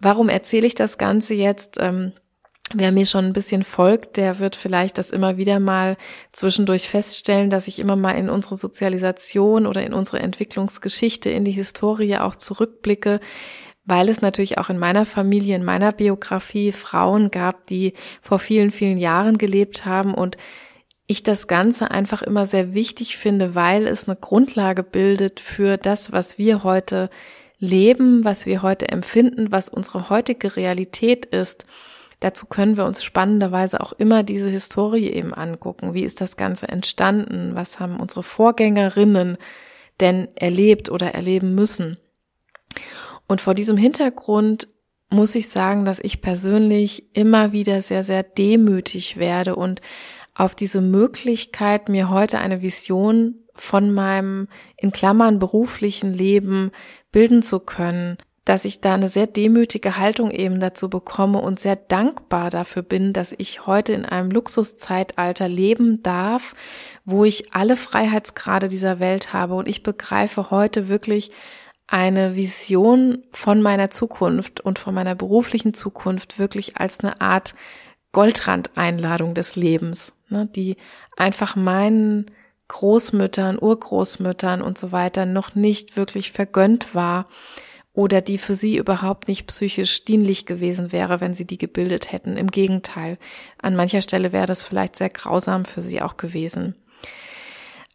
[0.00, 1.76] warum erzähle ich das Ganze jetzt?
[1.80, 2.12] Ähm,
[2.74, 5.96] Wer mir schon ein bisschen folgt, der wird vielleicht das immer wieder mal
[6.32, 11.52] zwischendurch feststellen, dass ich immer mal in unsere Sozialisation oder in unsere Entwicklungsgeschichte, in die
[11.52, 13.20] Historie auch zurückblicke,
[13.86, 18.70] weil es natürlich auch in meiner Familie, in meiner Biografie Frauen gab, die vor vielen,
[18.70, 20.36] vielen Jahren gelebt haben und
[21.08, 26.12] ich das Ganze einfach immer sehr wichtig finde, weil es eine Grundlage bildet für das,
[26.12, 27.08] was wir heute
[27.58, 31.64] leben, was wir heute empfinden, was unsere heutige Realität ist.
[32.20, 35.94] Dazu können wir uns spannenderweise auch immer diese Historie eben angucken.
[35.94, 37.54] Wie ist das Ganze entstanden?
[37.54, 39.38] Was haben unsere Vorgängerinnen
[40.00, 41.96] denn erlebt oder erleben müssen?
[43.26, 44.68] Und vor diesem Hintergrund
[45.10, 49.80] muss ich sagen, dass ich persönlich immer wieder sehr, sehr demütig werde und
[50.38, 56.70] auf diese Möglichkeit, mir heute eine Vision von meinem in Klammern beruflichen Leben
[57.10, 61.76] bilden zu können, dass ich da eine sehr demütige Haltung eben dazu bekomme und sehr
[61.76, 66.54] dankbar dafür bin, dass ich heute in einem Luxuszeitalter leben darf,
[67.04, 69.54] wo ich alle Freiheitsgrade dieser Welt habe.
[69.54, 71.32] Und ich begreife heute wirklich
[71.88, 77.54] eine Vision von meiner Zukunft und von meiner beruflichen Zukunft wirklich als eine Art
[78.12, 80.76] Goldrandeinladung des Lebens, ne, die
[81.16, 82.30] einfach meinen
[82.68, 87.26] Großmüttern, Urgroßmüttern und so weiter noch nicht wirklich vergönnt war,
[87.98, 92.36] oder die für sie überhaupt nicht psychisch dienlich gewesen wäre, wenn sie die gebildet hätten.
[92.36, 93.18] Im Gegenteil,
[93.60, 96.76] an mancher Stelle wäre das vielleicht sehr grausam für sie auch gewesen.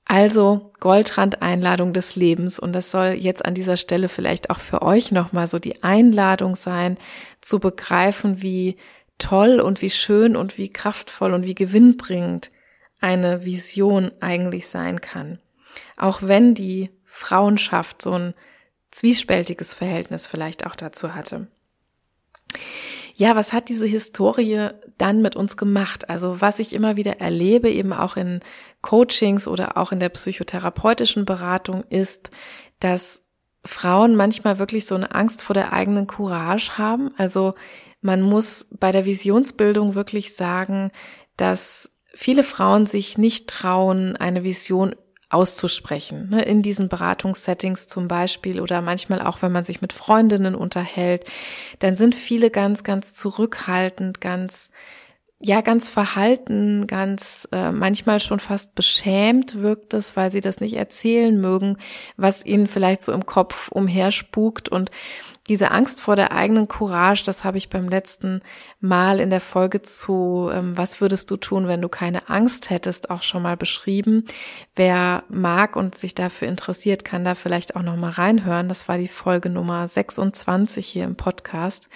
[0.03, 5.13] Also Goldrand-Einladung des Lebens und das soll jetzt an dieser Stelle vielleicht auch für euch
[5.13, 6.97] nochmal so die Einladung sein,
[7.39, 8.75] zu begreifen, wie
[9.17, 12.51] toll und wie schön und wie kraftvoll und wie gewinnbringend
[12.99, 15.39] eine Vision eigentlich sein kann.
[15.97, 18.33] Auch wenn die Frauenschaft so ein
[18.91, 21.47] zwiespältiges Verhältnis vielleicht auch dazu hatte.
[23.15, 26.09] Ja, was hat diese Historie dann mit uns gemacht?
[26.09, 28.39] Also was ich immer wieder erlebe, eben auch in
[28.81, 32.31] Coachings oder auch in der psychotherapeutischen Beratung, ist,
[32.79, 33.21] dass
[33.65, 37.11] Frauen manchmal wirklich so eine Angst vor der eigenen Courage haben.
[37.17, 37.53] Also
[38.03, 40.91] man muss bei der Visionsbildung wirklich sagen,
[41.37, 44.95] dass viele Frauen sich nicht trauen, eine Vision
[45.29, 46.29] auszusprechen.
[46.29, 51.25] Ne, in diesen Beratungssettings zum Beispiel oder manchmal auch, wenn man sich mit Freundinnen unterhält,
[51.79, 54.69] dann sind viele ganz, ganz zurückhaltend, ganz
[55.45, 60.75] ja ganz verhalten, ganz äh, manchmal schon fast beschämt wirkt es, weil sie das nicht
[60.75, 61.77] erzählen mögen,
[62.15, 64.89] was ihnen vielleicht so im Kopf umherspukt und
[65.49, 68.41] diese Angst vor der eigenen Courage, das habe ich beim letzten
[68.79, 73.09] Mal in der Folge zu ähm, Was würdest du tun, wenn du keine Angst hättest,
[73.09, 74.25] auch schon mal beschrieben.
[74.75, 78.69] Wer mag und sich dafür interessiert, kann da vielleicht auch noch mal reinhören.
[78.69, 81.89] Das war die Folge Nummer 26 hier im Podcast.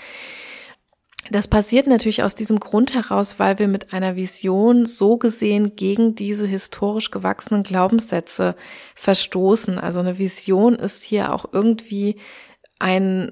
[1.30, 6.16] Das passiert natürlich aus diesem Grund heraus, weil wir mit einer Vision so gesehen gegen
[6.16, 8.56] diese historisch gewachsenen Glaubenssätze
[8.96, 9.78] verstoßen.
[9.78, 12.18] Also eine Vision ist hier auch irgendwie
[12.80, 13.32] ein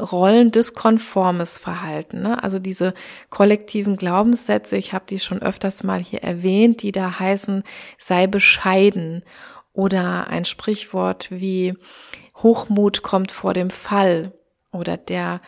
[0.00, 2.22] rollendiskonformes Verhalten.
[2.22, 2.42] Ne?
[2.42, 2.94] Also diese
[3.30, 7.62] kollektiven Glaubenssätze, ich habe die schon öfters mal hier erwähnt, die da heißen,
[7.98, 9.24] sei bescheiden.
[9.72, 11.74] Oder ein Sprichwort wie
[12.36, 14.32] Hochmut kommt vor dem Fall.
[14.72, 15.40] Oder der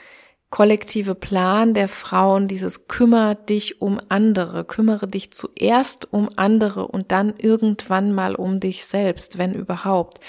[0.51, 7.13] kollektive Plan der Frauen, dieses kümmere dich um andere, kümmere dich zuerst um andere und
[7.13, 10.21] dann irgendwann mal um dich selbst, wenn überhaupt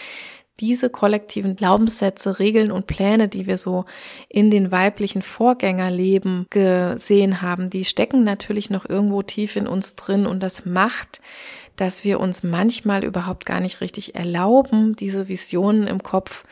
[0.59, 3.85] diese kollektiven Glaubenssätze, Regeln und Pläne, die wir so
[4.29, 10.27] in den weiblichen Vorgängerleben gesehen haben, die stecken natürlich noch irgendwo tief in uns drin.
[10.27, 11.21] Und das macht,
[11.75, 16.43] dass wir uns manchmal überhaupt gar nicht richtig erlauben, diese Visionen im Kopf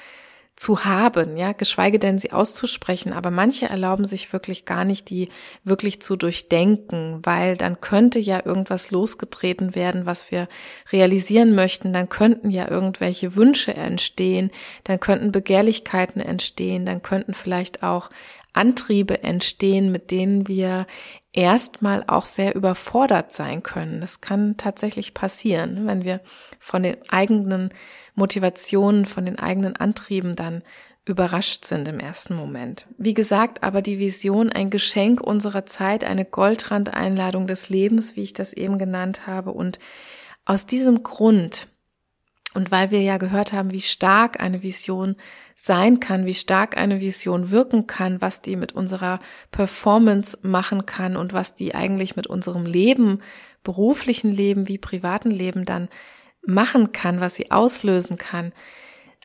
[0.60, 3.14] zu haben, ja, geschweige denn sie auszusprechen.
[3.14, 5.30] Aber manche erlauben sich wirklich gar nicht, die
[5.64, 10.50] wirklich zu durchdenken, weil dann könnte ja irgendwas losgetreten werden, was wir
[10.92, 11.94] realisieren möchten.
[11.94, 14.52] Dann könnten ja irgendwelche Wünsche entstehen,
[14.84, 18.10] dann könnten Begehrlichkeiten entstehen, dann könnten vielleicht auch
[18.54, 20.88] Antriebe entstehen, mit denen wir
[21.34, 24.02] erstmal auch sehr überfordert sein können.
[24.02, 26.22] Das kann tatsächlich passieren, wenn wir
[26.60, 27.74] von den eigenen
[28.16, 30.64] Motivationen, von den eigenen Antrieben dann
[31.06, 32.88] überrascht sind im ersten Moment.
[32.98, 38.34] Wie gesagt, aber die Vision ein Geschenk unserer Zeit, eine Goldrandeinladung des Lebens, wie ich
[38.34, 39.52] das eben genannt habe.
[39.52, 39.80] Und
[40.46, 41.68] aus diesem Grund
[42.54, 45.16] und weil wir ja gehört haben, wie stark eine Vision
[45.56, 49.20] sein kann, wie stark eine Vision wirken kann, was die mit unserer
[49.52, 53.22] Performance machen kann und was die eigentlich mit unserem Leben,
[53.64, 55.90] beruflichen Leben wie privaten Leben dann
[56.46, 58.54] machen kann, was sie auslösen kann.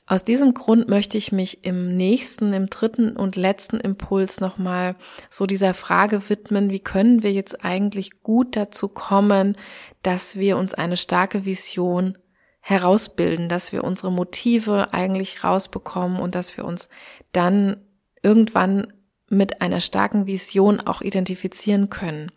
[0.06, 4.96] Aus diesem Grund möchte ich mich im nächsten, im dritten und letzten Impuls nochmal
[5.30, 9.56] so dieser Frage widmen, wie können wir jetzt eigentlich gut dazu kommen,
[10.02, 12.18] dass wir uns eine starke Vision
[12.66, 16.88] herausbilden, dass wir unsere Motive eigentlich rausbekommen und dass wir uns
[17.32, 17.76] dann
[18.22, 18.90] irgendwann
[19.28, 22.32] mit einer starken Vision auch identifizieren können.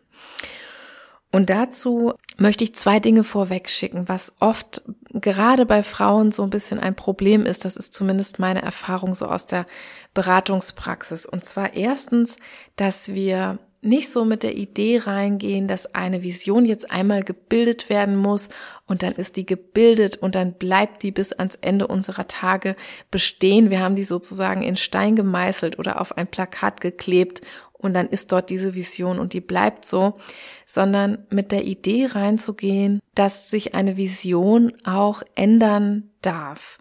[1.32, 4.82] Und dazu möchte ich zwei Dinge vorwegschicken, was oft
[5.14, 7.64] gerade bei Frauen so ein bisschen ein Problem ist.
[7.64, 9.66] Das ist zumindest meine Erfahrung so aus der
[10.14, 11.26] Beratungspraxis.
[11.26, 12.36] Und zwar erstens,
[12.76, 18.16] dass wir nicht so mit der Idee reingehen, dass eine Vision jetzt einmal gebildet werden
[18.16, 18.50] muss
[18.86, 22.76] und dann ist die gebildet und dann bleibt die bis ans Ende unserer Tage
[23.12, 23.70] bestehen.
[23.70, 27.42] Wir haben die sozusagen in Stein gemeißelt oder auf ein Plakat geklebt
[27.74, 30.18] und dann ist dort diese Vision und die bleibt so,
[30.66, 36.80] sondern mit der Idee reinzugehen, dass sich eine Vision auch ändern darf.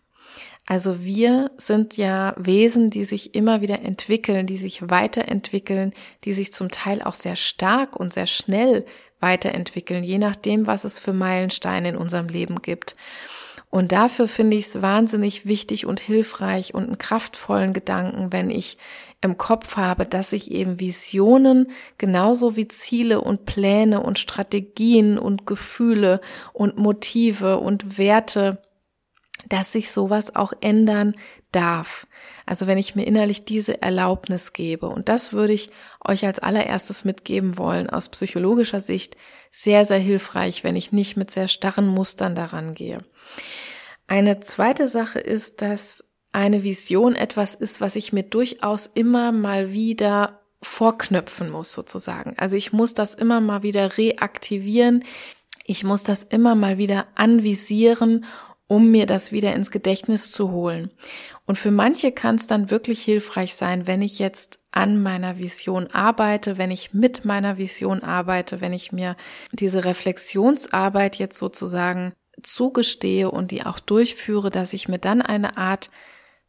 [0.66, 5.92] Also wir sind ja Wesen, die sich immer wieder entwickeln, die sich weiterentwickeln,
[6.24, 8.84] die sich zum Teil auch sehr stark und sehr schnell
[9.20, 12.96] weiterentwickeln, je nachdem, was es für Meilensteine in unserem Leben gibt.
[13.70, 18.78] Und dafür finde ich es wahnsinnig wichtig und hilfreich und einen kraftvollen Gedanken, wenn ich
[19.20, 25.46] im Kopf habe, dass ich eben Visionen genauso wie Ziele und Pläne und Strategien und
[25.46, 26.20] Gefühle
[26.52, 28.58] und Motive und Werte
[29.48, 31.14] dass sich sowas auch ändern
[31.52, 32.06] darf.
[32.44, 34.86] Also wenn ich mir innerlich diese Erlaubnis gebe.
[34.86, 35.70] Und das würde ich
[36.04, 39.16] euch als allererstes mitgeben wollen, aus psychologischer Sicht
[39.50, 42.98] sehr, sehr hilfreich, wenn ich nicht mit sehr starren Mustern daran gehe.
[44.06, 49.72] Eine zweite Sache ist, dass eine Vision etwas ist, was ich mir durchaus immer mal
[49.72, 52.34] wieder vorknöpfen muss, sozusagen.
[52.36, 55.04] Also ich muss das immer mal wieder reaktivieren.
[55.64, 58.24] Ich muss das immer mal wieder anvisieren
[58.68, 60.90] um mir das wieder ins Gedächtnis zu holen.
[61.46, 65.86] Und für manche kann es dann wirklich hilfreich sein, wenn ich jetzt an meiner Vision
[65.92, 69.16] arbeite, wenn ich mit meiner Vision arbeite, wenn ich mir
[69.52, 75.90] diese Reflexionsarbeit jetzt sozusagen zugestehe und die auch durchführe, dass ich mir dann eine Art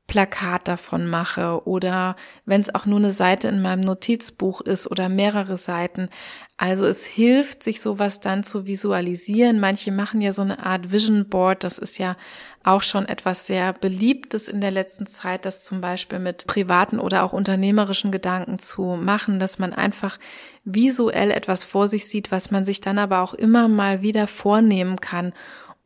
[0.07, 2.15] Plakat davon mache oder
[2.45, 6.09] wenn es auch nur eine Seite in meinem Notizbuch ist oder mehrere Seiten.
[6.55, 9.59] Also es hilft, sich sowas dann zu visualisieren.
[9.59, 11.63] Manche machen ja so eine Art Vision Board.
[11.63, 12.15] Das ist ja
[12.63, 17.23] auch schon etwas sehr beliebtes in der letzten Zeit, das zum Beispiel mit privaten oder
[17.23, 20.17] auch unternehmerischen Gedanken zu machen, dass man einfach
[20.65, 24.99] visuell etwas vor sich sieht, was man sich dann aber auch immer mal wieder vornehmen
[24.99, 25.33] kann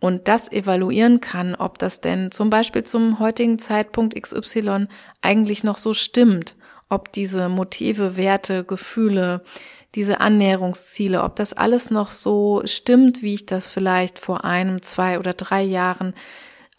[0.02, 4.88] und das evaluieren kann, ob das denn zum Beispiel zum heutigen Zeitpunkt XY
[5.22, 6.56] eigentlich noch so stimmt,
[6.90, 9.44] ob diese Motive, Werte, Gefühle,
[9.94, 15.20] diese Annäherungsziele, ob das alles noch so stimmt, wie ich das vielleicht vor einem, zwei
[15.20, 16.16] oder drei Jahren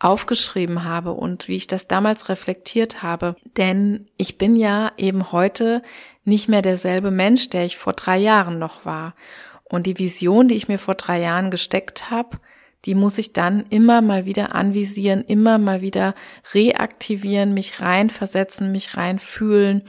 [0.01, 3.37] aufgeschrieben habe und wie ich das damals reflektiert habe.
[3.57, 5.83] Denn ich bin ja eben heute
[6.25, 9.15] nicht mehr derselbe Mensch, der ich vor drei Jahren noch war.
[9.63, 12.39] Und die Vision, die ich mir vor drei Jahren gesteckt habe,
[12.85, 16.15] die muss ich dann immer mal wieder anvisieren, immer mal wieder
[16.53, 19.83] reaktivieren, mich reinversetzen, mich reinfühlen.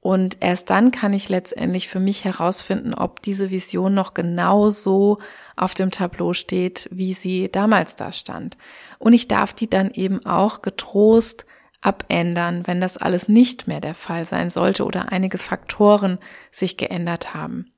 [0.00, 5.18] Und erst dann kann ich letztendlich für mich herausfinden, ob diese Vision noch genau so
[5.56, 8.56] auf dem Tableau steht, wie sie damals da stand.
[8.98, 11.46] Und ich darf die dann eben auch getrost
[11.82, 16.18] abändern, wenn das alles nicht mehr der Fall sein sollte oder einige Faktoren
[16.50, 17.72] sich geändert haben.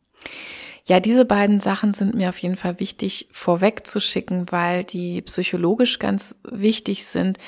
[0.86, 5.22] Ja, diese beiden Sachen sind mir auf jeden Fall wichtig vorweg zu schicken, weil die
[5.22, 7.38] psychologisch ganz wichtig sind.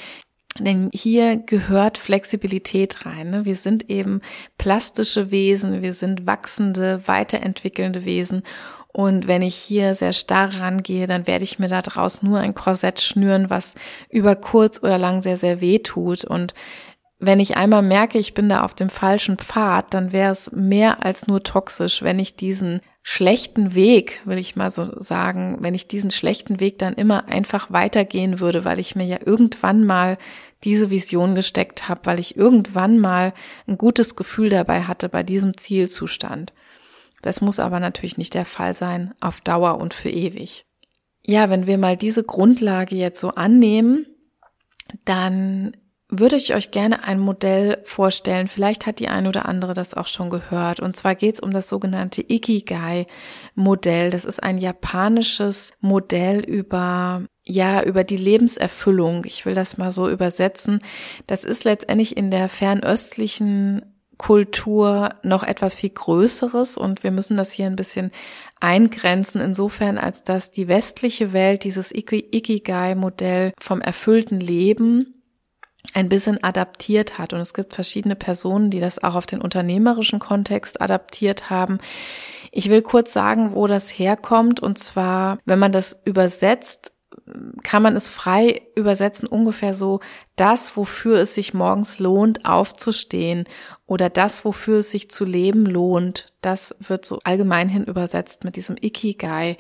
[0.58, 3.28] Denn hier gehört Flexibilität rein.
[3.28, 3.44] Ne?
[3.44, 4.22] Wir sind eben
[4.56, 8.42] plastische Wesen, wir sind wachsende, weiterentwickelnde Wesen.
[8.88, 12.54] Und wenn ich hier sehr starr rangehe, dann werde ich mir da draus nur ein
[12.54, 13.74] Korsett schnüren, was
[14.08, 16.24] über kurz oder lang sehr, sehr weh tut.
[16.24, 16.54] Und
[17.18, 21.04] wenn ich einmal merke, ich bin da auf dem falschen Pfad, dann wäre es mehr
[21.04, 25.86] als nur toxisch, wenn ich diesen schlechten Weg, will ich mal so sagen, wenn ich
[25.86, 30.18] diesen schlechten Weg dann immer einfach weitergehen würde, weil ich mir ja irgendwann mal
[30.64, 33.32] diese Vision gesteckt habe, weil ich irgendwann mal
[33.68, 36.52] ein gutes Gefühl dabei hatte bei diesem Zielzustand.
[37.22, 40.66] Das muss aber natürlich nicht der Fall sein, auf Dauer und für ewig.
[41.24, 44.04] Ja, wenn wir mal diese Grundlage jetzt so annehmen,
[45.04, 45.76] dann
[46.08, 48.46] würde ich euch gerne ein Modell vorstellen.
[48.46, 50.80] Vielleicht hat die ein oder andere das auch schon gehört.
[50.80, 54.10] Und zwar geht es um das sogenannte Ikigai-Modell.
[54.10, 59.24] Das ist ein japanisches Modell über ja, über die Lebenserfüllung.
[59.24, 60.80] Ich will das mal so übersetzen.
[61.28, 63.82] Das ist letztendlich in der fernöstlichen
[64.18, 68.10] Kultur noch etwas viel Größeres und wir müssen das hier ein bisschen
[68.60, 75.15] eingrenzen, insofern als dass die westliche Welt dieses Ikigai-Modell vom erfüllten Leben
[75.94, 77.32] ein bisschen adaptiert hat.
[77.32, 81.78] Und es gibt verschiedene Personen, die das auch auf den unternehmerischen Kontext adaptiert haben.
[82.52, 84.60] Ich will kurz sagen, wo das herkommt.
[84.60, 86.92] Und zwar, wenn man das übersetzt,
[87.62, 90.00] kann man es frei übersetzen, ungefähr so,
[90.36, 93.44] das, wofür es sich morgens lohnt, aufzustehen
[93.86, 98.76] oder das, wofür es sich zu leben lohnt, das wird so allgemeinhin übersetzt mit diesem
[98.80, 99.56] Ikigai.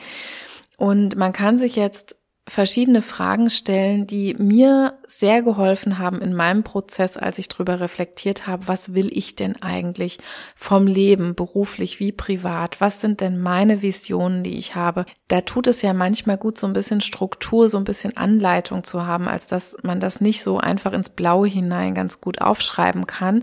[0.76, 2.16] Und man kann sich jetzt
[2.48, 8.46] verschiedene Fragen stellen, die mir sehr geholfen haben in meinem Prozess, als ich drüber reflektiert
[8.46, 10.18] habe, was will ich denn eigentlich
[10.54, 12.80] vom Leben, beruflich wie privat?
[12.80, 15.06] Was sind denn meine Visionen, die ich habe?
[15.26, 19.04] Da tut es ja manchmal gut, so ein bisschen Struktur, so ein bisschen Anleitung zu
[19.06, 23.42] haben, als dass man das nicht so einfach ins Blaue hinein ganz gut aufschreiben kann.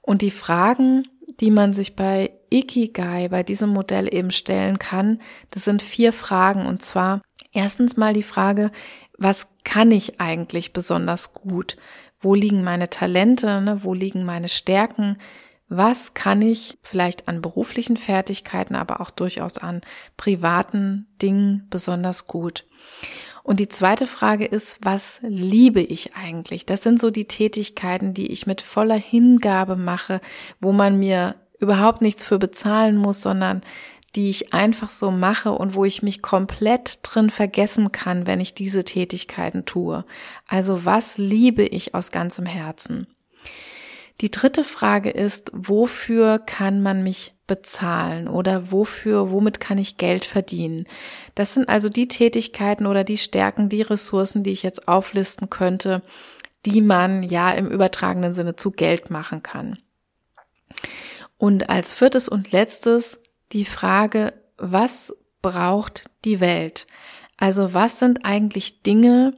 [0.00, 1.04] Und die Fragen,
[1.38, 6.66] die man sich bei Ikigai, bei diesem Modell eben stellen kann, das sind vier Fragen
[6.66, 8.70] und zwar, Erstens mal die Frage,
[9.18, 11.76] was kann ich eigentlich besonders gut?
[12.20, 13.60] Wo liegen meine Talente?
[13.60, 13.84] Ne?
[13.84, 15.18] Wo liegen meine Stärken?
[15.68, 19.80] Was kann ich vielleicht an beruflichen Fertigkeiten, aber auch durchaus an
[20.16, 22.66] privaten Dingen besonders gut?
[23.42, 26.64] Und die zweite Frage ist, was liebe ich eigentlich?
[26.64, 30.20] Das sind so die Tätigkeiten, die ich mit voller Hingabe mache,
[30.60, 33.62] wo man mir überhaupt nichts für bezahlen muss, sondern
[34.14, 38.54] die ich einfach so mache und wo ich mich komplett drin vergessen kann, wenn ich
[38.54, 40.04] diese Tätigkeiten tue.
[40.46, 43.06] Also was liebe ich aus ganzem Herzen?
[44.20, 50.24] Die dritte Frage ist, wofür kann man mich bezahlen oder wofür, womit kann ich Geld
[50.24, 50.86] verdienen?
[51.34, 56.02] Das sind also die Tätigkeiten oder die Stärken, die Ressourcen, die ich jetzt auflisten könnte,
[56.66, 59.76] die man ja im übertragenen Sinne zu Geld machen kann.
[61.36, 63.18] Und als viertes und letztes
[63.52, 66.86] die Frage, was braucht die Welt?
[67.36, 69.34] Also was sind eigentlich Dinge,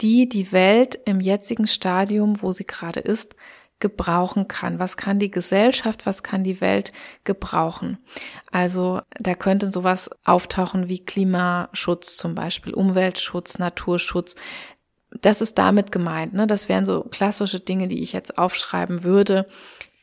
[0.00, 3.36] die die Welt im jetzigen Stadium, wo sie gerade ist,
[3.82, 4.78] gebrauchen kann.
[4.78, 6.92] Was kann die Gesellschaft, was kann die Welt
[7.24, 7.98] gebrauchen?
[8.50, 14.36] Also da könnte sowas auftauchen wie Klimaschutz zum Beispiel, Umweltschutz, Naturschutz.
[15.20, 16.32] Das ist damit gemeint.
[16.32, 16.46] Ne?
[16.46, 19.48] Das wären so klassische Dinge, die ich jetzt aufschreiben würde,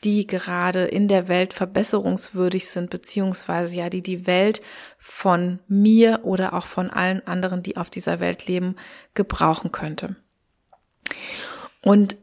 [0.04, 4.62] die gerade in der Welt verbesserungswürdig sind, beziehungsweise ja, die die Welt
[4.98, 8.76] von mir oder auch von allen anderen, die auf dieser Welt leben,
[9.14, 10.16] gebrauchen könnte.
[11.82, 12.18] Und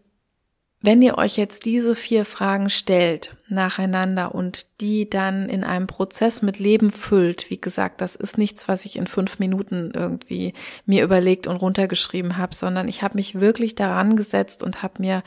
[0.83, 6.43] wenn ihr euch jetzt diese vier Fragen stellt nacheinander und die dann in einem Prozess
[6.43, 10.53] mit Leben füllt, wie gesagt, das ist nichts, was ich in fünf Minuten irgendwie
[10.85, 15.22] mir überlegt und runtergeschrieben habe, sondern ich habe mich wirklich daran gesetzt und habe mir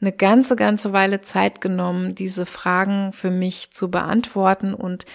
[0.00, 5.06] eine ganze, ganze Weile Zeit genommen, diese Fragen für mich zu beantworten und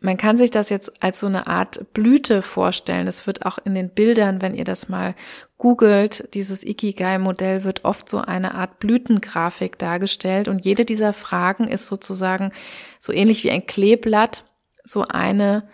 [0.00, 3.06] man kann sich das jetzt als so eine Art Blüte vorstellen.
[3.06, 5.14] Es wird auch in den Bildern, wenn ihr das mal
[5.56, 11.86] googelt, dieses Ikigai-Modell wird oft so eine Art Blütengrafik dargestellt und jede dieser Fragen ist
[11.86, 12.52] sozusagen
[13.00, 14.44] so ähnlich wie ein Kleeblatt,
[14.84, 15.66] so eine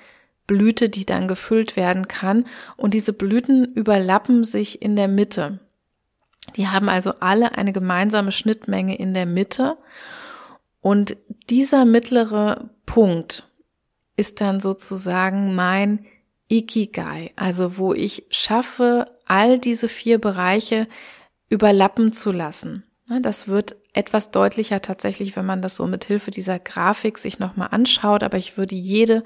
[0.47, 2.45] Blüte, die dann gefüllt werden kann.
[2.77, 5.61] Und diese Blüten überlappen sich in der Mitte.
[6.57, 9.77] Die haben also alle eine gemeinsame Schnittmenge in der Mitte.
[10.81, 11.17] Und
[11.49, 13.49] dieser mittlere Punkt
[14.17, 16.07] ist dann sozusagen mein
[16.49, 20.89] Ikigai, also wo ich schaffe, all diese vier Bereiche
[21.49, 22.85] überlappen zu lassen.
[23.23, 27.69] Das wird etwas deutlicher tatsächlich, wenn man das so mit Hilfe dieser Grafik sich nochmal
[27.73, 28.23] anschaut.
[28.23, 29.25] Aber ich würde jede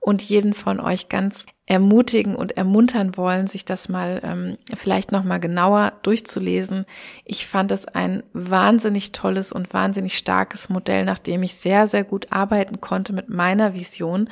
[0.00, 5.40] und jeden von euch ganz ermutigen und ermuntern wollen, sich das mal ähm, vielleicht nochmal
[5.40, 6.86] genauer durchzulesen.
[7.24, 12.04] Ich fand es ein wahnsinnig tolles und wahnsinnig starkes Modell, nach dem ich sehr, sehr
[12.04, 14.30] gut arbeiten konnte mit meiner Vision.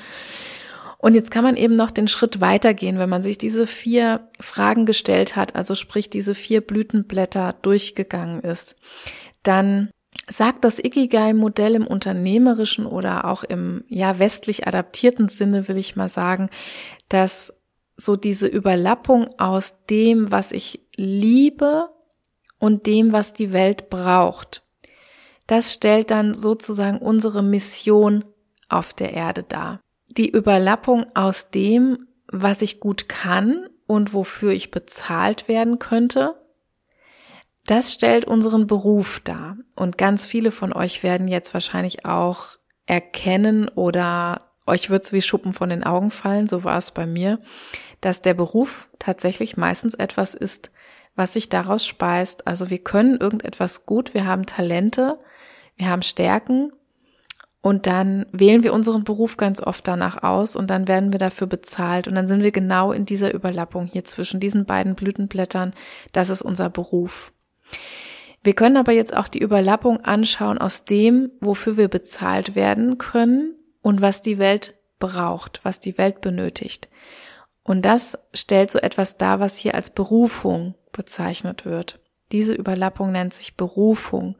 [0.98, 4.86] Und jetzt kann man eben noch den Schritt weitergehen, wenn man sich diese vier Fragen
[4.86, 8.76] gestellt hat, also sprich diese vier Blütenblätter durchgegangen ist.
[9.42, 9.90] Dann
[10.30, 16.08] sagt das Ikigai-Modell im unternehmerischen oder auch im ja westlich adaptierten Sinne, will ich mal
[16.08, 16.48] sagen,
[17.08, 17.52] dass
[17.96, 21.88] so diese Überlappung aus dem, was ich liebe
[22.58, 24.66] und dem, was die Welt braucht,
[25.46, 28.24] das stellt dann sozusagen unsere Mission
[28.68, 29.80] auf der Erde dar
[30.16, 36.34] die Überlappung aus dem, was ich gut kann und wofür ich bezahlt werden könnte,
[37.66, 39.56] das stellt unseren Beruf dar.
[39.74, 45.52] Und ganz viele von euch werden jetzt wahrscheinlich auch erkennen oder euch wird's wie Schuppen
[45.52, 47.40] von den Augen fallen, so war es bei mir,
[48.00, 50.70] dass der Beruf tatsächlich meistens etwas ist,
[51.16, 52.46] was sich daraus speist.
[52.46, 55.18] Also wir können irgendetwas gut, wir haben Talente,
[55.76, 56.72] wir haben Stärken
[57.60, 61.46] und dann wählen wir unseren Beruf ganz oft danach aus und dann werden wir dafür
[61.46, 62.06] bezahlt.
[62.08, 65.72] Und dann sind wir genau in dieser Überlappung hier zwischen diesen beiden Blütenblättern.
[66.12, 67.32] Das ist unser Beruf.
[68.42, 73.54] Wir können aber jetzt auch die Überlappung anschauen aus dem, wofür wir bezahlt werden können
[73.84, 76.88] und was die Welt braucht, was die Welt benötigt.
[77.62, 82.00] Und das stellt so etwas dar, was hier als Berufung bezeichnet wird.
[82.32, 84.36] Diese Überlappung nennt sich Berufung.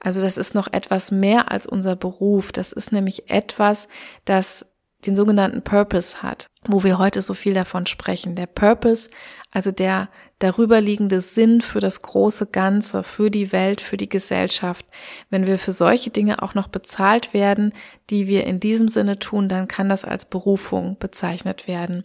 [0.00, 2.50] Also das ist noch etwas mehr als unser Beruf.
[2.50, 3.86] Das ist nämlich etwas,
[4.24, 4.66] das
[5.06, 8.34] den sogenannten Purpose hat, wo wir heute so viel davon sprechen.
[8.34, 9.08] Der Purpose,
[9.52, 10.08] also der
[10.38, 14.86] darüberliegende Sinn für das große Ganze, für die Welt, für die Gesellschaft.
[15.30, 17.72] Wenn wir für solche Dinge auch noch bezahlt werden,
[18.10, 22.04] die wir in diesem Sinne tun, dann kann das als Berufung bezeichnet werden.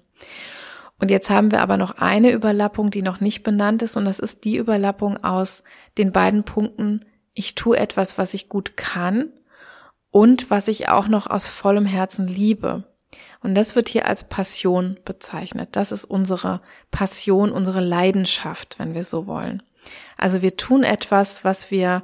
[0.99, 4.19] Und jetzt haben wir aber noch eine Überlappung, die noch nicht benannt ist, und das
[4.19, 5.63] ist die Überlappung aus
[5.97, 9.31] den beiden Punkten, ich tue etwas, was ich gut kann
[10.11, 12.83] und was ich auch noch aus vollem Herzen liebe.
[13.43, 15.69] Und das wird hier als Passion bezeichnet.
[15.73, 19.61] Das ist unsere Passion, unsere Leidenschaft, wenn wir so wollen.
[20.17, 22.03] Also wir tun etwas, was wir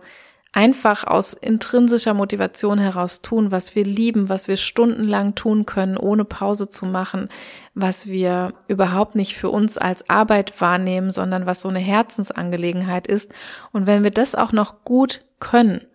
[0.51, 6.25] einfach aus intrinsischer Motivation heraus tun, was wir lieben, was wir stundenlang tun können, ohne
[6.25, 7.29] Pause zu machen,
[7.75, 13.31] was wir überhaupt nicht für uns als Arbeit wahrnehmen, sondern was so eine Herzensangelegenheit ist.
[13.71, 15.85] Und wenn wir das auch noch gut können,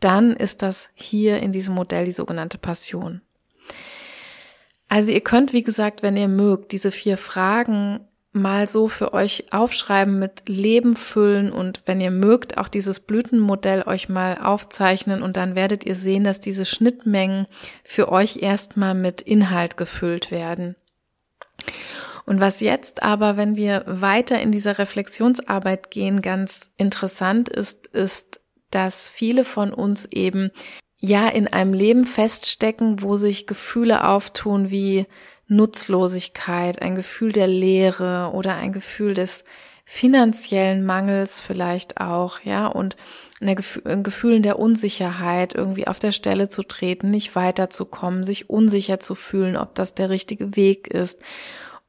[0.00, 3.20] dann ist das hier in diesem Modell die sogenannte Passion.
[4.88, 8.00] Also ihr könnt, wie gesagt, wenn ihr mögt, diese vier Fragen
[8.36, 13.82] mal so für euch aufschreiben mit Leben füllen und wenn ihr mögt, auch dieses Blütenmodell
[13.86, 17.46] euch mal aufzeichnen und dann werdet ihr sehen, dass diese Schnittmengen
[17.82, 20.76] für euch erstmal mit Inhalt gefüllt werden.
[22.26, 28.40] Und was jetzt aber, wenn wir weiter in dieser Reflexionsarbeit gehen, ganz interessant ist, ist,
[28.70, 30.50] dass viele von uns eben
[31.06, 35.06] ja in einem Leben feststecken, wo sich Gefühle auftun wie
[35.48, 39.44] Nutzlosigkeit, ein Gefühl der Leere oder ein Gefühl des
[39.84, 42.96] finanziellen Mangels vielleicht auch, ja, und
[43.40, 49.14] ein Gefühl der Unsicherheit, irgendwie auf der Stelle zu treten, nicht weiterzukommen, sich unsicher zu
[49.14, 51.20] fühlen, ob das der richtige Weg ist.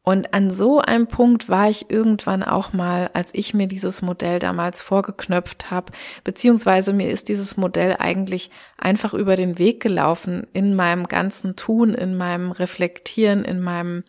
[0.08, 4.40] Und an so einem Punkt war ich irgendwann auch mal, als ich mir dieses Modell
[4.40, 5.92] damals vorgeknöpft habe,
[6.24, 11.94] beziehungsweise mir ist dieses Modell eigentlich einfach über den Weg gelaufen in meinem ganzen Tun,
[11.94, 14.06] in meinem Reflektieren, in meinem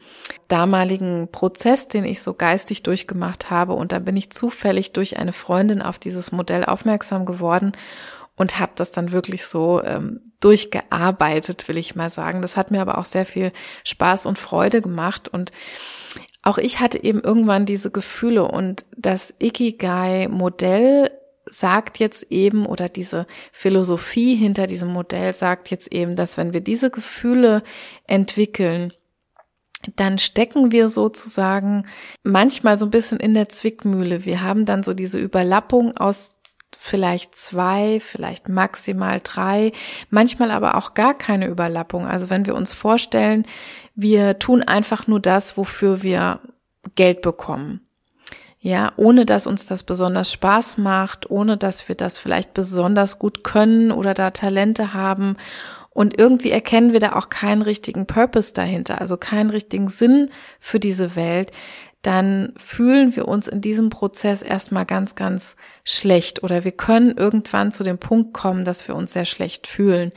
[0.46, 3.72] damaligen Prozess, den ich so geistig durchgemacht habe.
[3.72, 7.72] Und da bin ich zufällig durch eine Freundin auf dieses Modell aufmerksam geworden
[8.39, 12.41] und habe das dann wirklich so ähm, durchgearbeitet, will ich mal sagen.
[12.41, 13.53] Das hat mir aber auch sehr viel
[13.84, 15.53] Spaß und Freude gemacht und
[16.43, 21.11] auch ich hatte eben irgendwann diese Gefühle und das Ikigai-Modell
[21.51, 26.61] sagt jetzt eben oder diese Philosophie hinter diesem Modell sagt jetzt eben, dass wenn wir
[26.61, 27.62] diese Gefühle
[28.07, 28.93] entwickeln,
[29.97, 31.86] dann stecken wir sozusagen
[32.22, 34.24] manchmal so ein bisschen in der Zwickmühle.
[34.24, 36.38] Wir haben dann so diese Überlappung aus
[36.76, 39.72] vielleicht zwei, vielleicht maximal drei,
[40.10, 42.06] manchmal aber auch gar keine Überlappung.
[42.06, 43.46] Also wenn wir uns vorstellen,
[43.94, 46.40] wir tun einfach nur das, wofür wir
[46.94, 47.80] Geld bekommen.
[48.60, 53.44] Ja, ohne dass uns das besonders Spaß macht, ohne dass wir das vielleicht besonders gut
[53.44, 55.36] können oder da Talente haben.
[55.90, 60.80] Und irgendwie erkennen wir da auch keinen richtigen Purpose dahinter, also keinen richtigen Sinn für
[60.80, 61.50] diese Welt
[62.09, 67.70] dann fühlen wir uns in diesem Prozess erstmal ganz, ganz schlecht oder wir können irgendwann
[67.70, 70.12] zu dem Punkt kommen, dass wir uns sehr schlecht fühlen.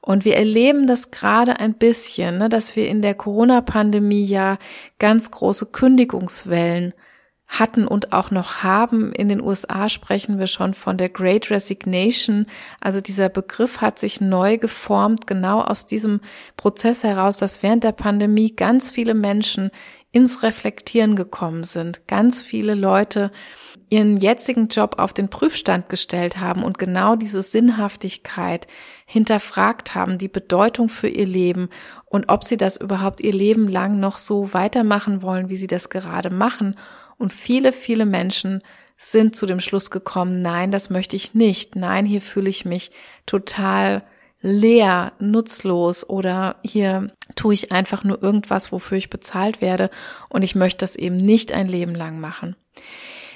[0.00, 4.56] Und wir erleben das gerade ein bisschen, ne, dass wir in der Corona-Pandemie ja
[5.00, 6.94] ganz große Kündigungswellen
[7.48, 9.12] hatten und auch noch haben.
[9.12, 12.46] In den USA sprechen wir schon von der Great Resignation.
[12.80, 16.20] Also dieser Begriff hat sich neu geformt, genau aus diesem
[16.56, 19.72] Prozess heraus, dass während der Pandemie ganz viele Menschen
[20.12, 22.06] ins Reflektieren gekommen sind.
[22.06, 23.32] Ganz viele Leute
[23.88, 28.66] ihren jetzigen Job auf den Prüfstand gestellt haben und genau diese Sinnhaftigkeit
[29.06, 31.68] hinterfragt haben, die Bedeutung für ihr Leben
[32.06, 35.90] und ob sie das überhaupt ihr Leben lang noch so weitermachen wollen, wie sie das
[35.90, 36.76] gerade machen.
[37.18, 38.62] Und viele, viele Menschen
[38.96, 41.76] sind zu dem Schluss gekommen, nein, das möchte ich nicht.
[41.76, 42.92] Nein, hier fühle ich mich
[43.26, 44.04] total
[44.42, 49.88] leer, nutzlos oder hier tue ich einfach nur irgendwas, wofür ich bezahlt werde
[50.28, 52.56] und ich möchte das eben nicht ein Leben lang machen.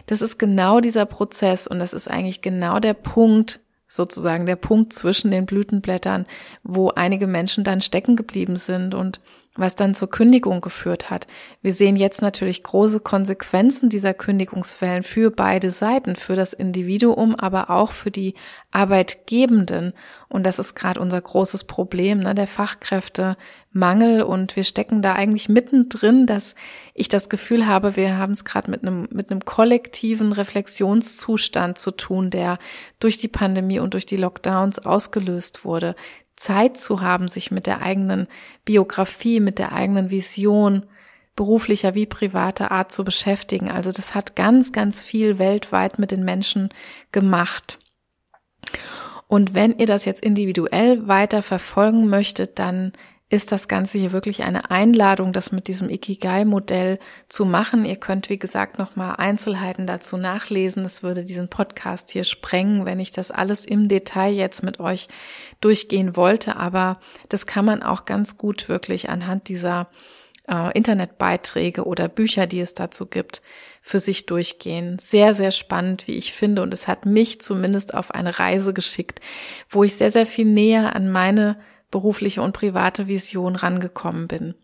[0.06, 4.92] Das ist genau dieser Prozess und das ist eigentlich genau der Punkt, sozusagen der Punkt
[4.92, 6.26] zwischen den Blütenblättern,
[6.62, 9.20] wo einige Menschen dann stecken geblieben sind und
[9.56, 11.26] was dann zur Kündigung geführt hat.
[11.62, 17.70] Wir sehen jetzt natürlich große Konsequenzen dieser Kündigungswellen für beide Seiten, für das Individuum, aber
[17.70, 18.34] auch für die
[18.70, 19.92] Arbeitgebenden.
[20.28, 24.22] Und das ist gerade unser großes Problem, ne, der Fachkräftemangel.
[24.22, 26.54] Und wir stecken da eigentlich mittendrin, dass
[26.94, 31.90] ich das Gefühl habe, wir haben es gerade mit einem, mit einem kollektiven Reflexionszustand zu
[31.90, 32.58] tun, der
[33.00, 35.94] durch die Pandemie und durch die Lockdowns ausgelöst wurde.
[36.36, 38.28] Zeit zu haben, sich mit der eigenen
[38.64, 40.86] Biografie, mit der eigenen Vision
[41.34, 43.70] beruflicher wie privater Art zu beschäftigen.
[43.70, 46.70] Also das hat ganz, ganz viel weltweit mit den Menschen
[47.12, 47.78] gemacht.
[49.28, 52.92] Und wenn ihr das jetzt individuell weiter verfolgen möchtet, dann
[53.28, 57.84] ist das Ganze hier wirklich eine Einladung, das mit diesem Ikigai-Modell zu machen.
[57.84, 60.84] Ihr könnt, wie gesagt, nochmal Einzelheiten dazu nachlesen.
[60.84, 65.08] Es würde diesen Podcast hier sprengen, wenn ich das alles im Detail jetzt mit euch
[65.60, 66.56] durchgehen wollte.
[66.56, 69.88] Aber das kann man auch ganz gut wirklich anhand dieser
[70.48, 73.42] äh, Internetbeiträge oder Bücher, die es dazu gibt,
[73.82, 75.00] für sich durchgehen.
[75.00, 76.62] Sehr, sehr spannend, wie ich finde.
[76.62, 79.20] Und es hat mich zumindest auf eine Reise geschickt,
[79.68, 81.58] wo ich sehr, sehr viel näher an meine
[81.96, 84.54] berufliche und private Vision rangekommen bin.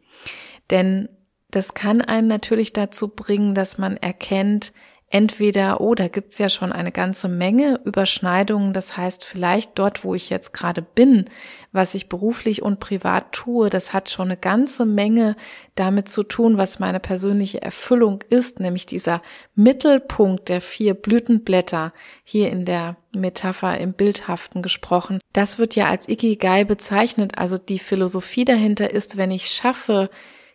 [0.70, 1.08] Denn
[1.50, 4.74] das kann einen natürlich dazu bringen, dass man erkennt,
[5.12, 8.72] entweder, oh, da gibt's ja schon eine ganze Menge Überschneidungen.
[8.72, 11.26] Das heißt, vielleicht dort, wo ich jetzt gerade bin,
[11.70, 15.36] was ich beruflich und privat tue, das hat schon eine ganze Menge
[15.74, 19.20] damit zu tun, was meine persönliche Erfüllung ist, nämlich dieser
[19.54, 21.92] Mittelpunkt der vier Blütenblätter
[22.24, 25.20] hier in der Metapher im Bildhaften gesprochen.
[25.34, 27.36] Das wird ja als Ikigai bezeichnet.
[27.36, 30.08] Also die Philosophie dahinter ist, wenn ich schaffe,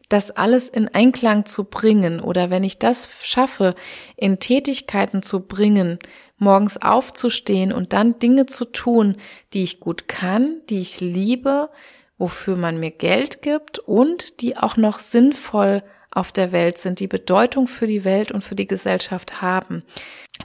[0.09, 3.75] das alles in Einklang zu bringen oder wenn ich das schaffe,
[4.15, 5.99] in Tätigkeiten zu bringen,
[6.37, 9.17] morgens aufzustehen und dann Dinge zu tun,
[9.53, 11.69] die ich gut kann, die ich liebe,
[12.17, 17.07] wofür man mir Geld gibt und die auch noch sinnvoll auf der Welt sind, die
[17.07, 19.83] Bedeutung für die Welt und für die Gesellschaft haben,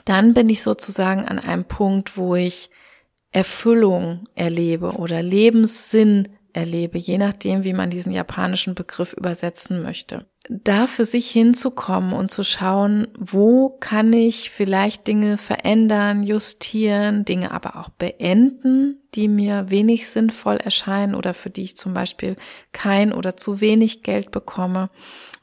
[0.05, 2.69] dann bin ich sozusagen an einem Punkt, wo ich
[3.31, 10.25] Erfüllung erlebe oder Lebenssinn erlebe, je nachdem, wie man diesen japanischen Begriff übersetzen möchte.
[10.49, 17.51] Da für sich hinzukommen und zu schauen, wo kann ich vielleicht Dinge verändern, justieren, Dinge
[17.51, 22.35] aber auch beenden, die mir wenig sinnvoll erscheinen oder für die ich zum Beispiel
[22.71, 24.89] kein oder zu wenig Geld bekomme,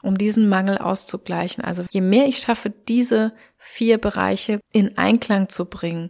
[0.03, 1.63] um diesen Mangel auszugleichen.
[1.63, 6.09] Also je mehr ich schaffe, diese vier Bereiche in Einklang zu bringen,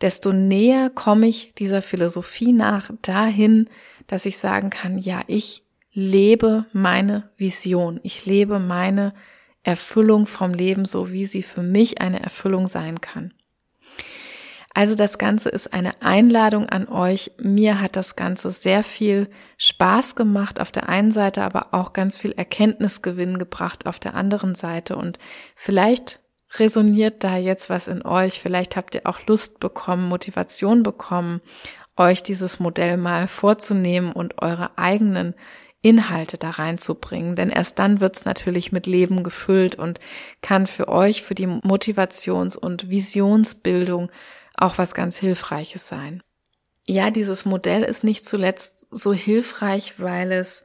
[0.00, 3.68] desto näher komme ich dieser Philosophie nach dahin,
[4.06, 9.14] dass ich sagen kann, ja, ich lebe meine Vision, ich lebe meine
[9.62, 13.32] Erfüllung vom Leben, so wie sie für mich eine Erfüllung sein kann.
[14.76, 17.30] Also das Ganze ist eine Einladung an euch.
[17.38, 22.18] Mir hat das Ganze sehr viel Spaß gemacht auf der einen Seite, aber auch ganz
[22.18, 24.96] viel Erkenntnisgewinn gebracht auf der anderen Seite.
[24.96, 25.20] Und
[25.54, 26.18] vielleicht
[26.58, 28.40] resoniert da jetzt was in euch.
[28.40, 31.40] Vielleicht habt ihr auch Lust bekommen, Motivation bekommen,
[31.96, 35.34] euch dieses Modell mal vorzunehmen und eure eigenen
[35.82, 37.36] Inhalte da reinzubringen.
[37.36, 40.00] Denn erst dann wird's natürlich mit Leben gefüllt und
[40.40, 44.10] kann für euch, für die Motivations- und Visionsbildung
[44.56, 46.22] auch was ganz Hilfreiches sein.
[46.86, 50.64] Ja, dieses Modell ist nicht zuletzt so hilfreich, weil es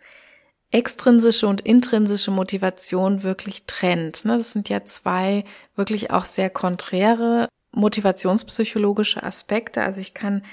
[0.72, 4.26] extrinsische und intrinsische Motivation wirklich trennt.
[4.26, 4.38] Ne?
[4.38, 5.44] Das sind ja zwei
[5.76, 9.82] wirklich auch sehr konträre motivationspsychologische Aspekte.
[9.82, 10.44] Also ich kann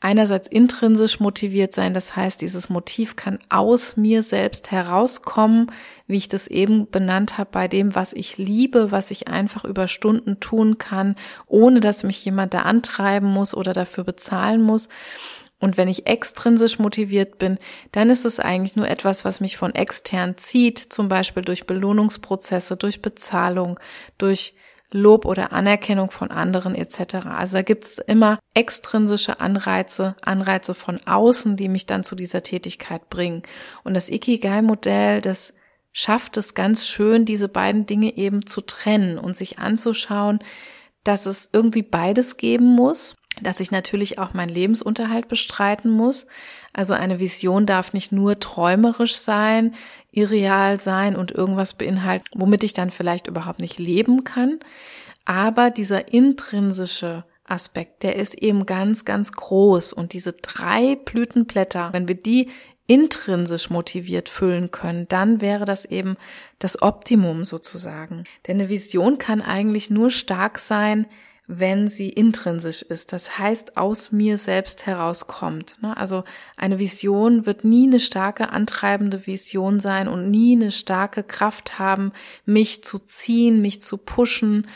[0.00, 5.70] einerseits intrinsisch motiviert sein, das heißt, dieses Motiv kann aus mir selbst herauskommen,
[6.06, 9.88] wie ich das eben benannt habe, bei dem, was ich liebe, was ich einfach über
[9.88, 11.16] Stunden tun kann,
[11.46, 14.88] ohne dass mich jemand da antreiben muss oder dafür bezahlen muss.
[15.58, 17.58] Und wenn ich extrinsisch motiviert bin,
[17.92, 22.76] dann ist es eigentlich nur etwas, was mich von extern zieht, zum Beispiel durch Belohnungsprozesse,
[22.76, 23.80] durch Bezahlung,
[24.18, 24.54] durch
[24.90, 27.26] Lob oder Anerkennung von anderen etc.
[27.26, 32.42] Also da gibt es immer extrinsische Anreize, Anreize von außen, die mich dann zu dieser
[32.42, 33.42] Tätigkeit bringen.
[33.84, 35.54] Und das Ikigai-Modell, das
[35.92, 40.40] schafft es ganz schön, diese beiden Dinge eben zu trennen und sich anzuschauen,
[41.04, 46.26] dass es irgendwie beides geben muss dass ich natürlich auch meinen Lebensunterhalt bestreiten muss.
[46.72, 49.74] Also eine Vision darf nicht nur träumerisch sein,
[50.10, 54.60] irreal sein und irgendwas beinhalten, womit ich dann vielleicht überhaupt nicht leben kann.
[55.24, 59.92] Aber dieser intrinsische Aspekt, der ist eben ganz, ganz groß.
[59.92, 62.50] Und diese drei Blütenblätter, wenn wir die
[62.86, 66.16] intrinsisch motiviert füllen können, dann wäre das eben
[66.58, 68.24] das Optimum sozusagen.
[68.46, 71.06] Denn eine Vision kann eigentlich nur stark sein,
[71.48, 75.80] wenn sie intrinsisch ist, das heißt aus mir selbst herauskommt.
[75.80, 75.96] Ne?
[75.96, 76.24] Also
[76.56, 82.12] eine Vision wird nie eine starke antreibende Vision sein und nie eine starke Kraft haben,
[82.44, 84.66] mich zu ziehen, mich zu pushen,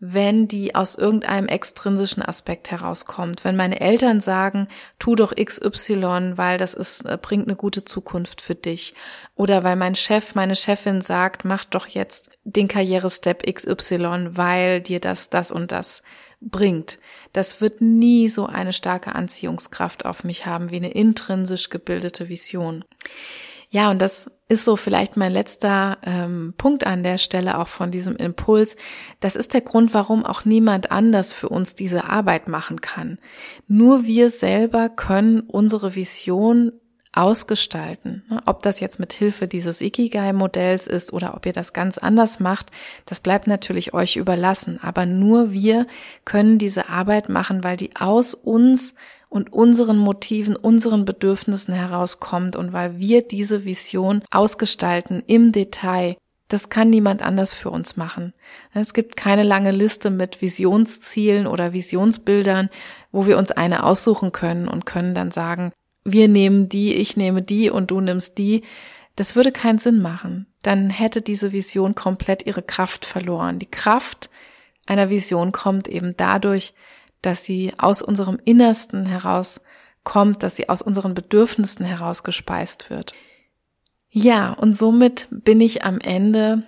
[0.00, 3.44] wenn die aus irgendeinem extrinsischen Aspekt herauskommt.
[3.44, 4.66] Wenn meine Eltern sagen,
[4.98, 8.94] tu doch XY, weil das ist, äh, bringt eine gute Zukunft für dich.
[9.34, 15.00] Oder weil mein Chef, meine Chefin sagt, mach doch jetzt den Karrierestep XY, weil dir
[15.00, 16.02] das, das und das
[16.40, 16.98] bringt.
[17.34, 22.84] Das wird nie so eine starke Anziehungskraft auf mich haben wie eine intrinsisch gebildete Vision.
[23.72, 27.92] Ja, und das ist so vielleicht mein letzter ähm, Punkt an der Stelle auch von
[27.92, 28.74] diesem Impuls.
[29.20, 33.18] Das ist der Grund, warum auch niemand anders für uns diese Arbeit machen kann.
[33.68, 36.72] Nur wir selber können unsere Vision
[37.12, 38.24] ausgestalten.
[38.28, 42.40] Ne, ob das jetzt mit Hilfe dieses Ikigai-Modells ist oder ob ihr das ganz anders
[42.40, 42.72] macht,
[43.06, 44.80] das bleibt natürlich euch überlassen.
[44.82, 45.86] Aber nur wir
[46.24, 48.94] können diese Arbeit machen, weil die aus uns
[49.30, 56.16] und unseren Motiven, unseren Bedürfnissen herauskommt und weil wir diese Vision ausgestalten im Detail.
[56.48, 58.34] Das kann niemand anders für uns machen.
[58.74, 62.70] Es gibt keine lange Liste mit Visionszielen oder Visionsbildern,
[63.12, 65.72] wo wir uns eine aussuchen können und können dann sagen,
[66.04, 68.64] wir nehmen die, ich nehme die und du nimmst die.
[69.14, 70.46] Das würde keinen Sinn machen.
[70.62, 73.60] Dann hätte diese Vision komplett ihre Kraft verloren.
[73.60, 74.28] Die Kraft
[74.86, 76.74] einer Vision kommt eben dadurch,
[77.22, 79.60] dass sie aus unserem Innersten heraus
[80.04, 83.14] kommt, dass sie aus unseren Bedürfnissen heraus gespeist wird.
[84.10, 86.64] Ja, und somit bin ich am Ende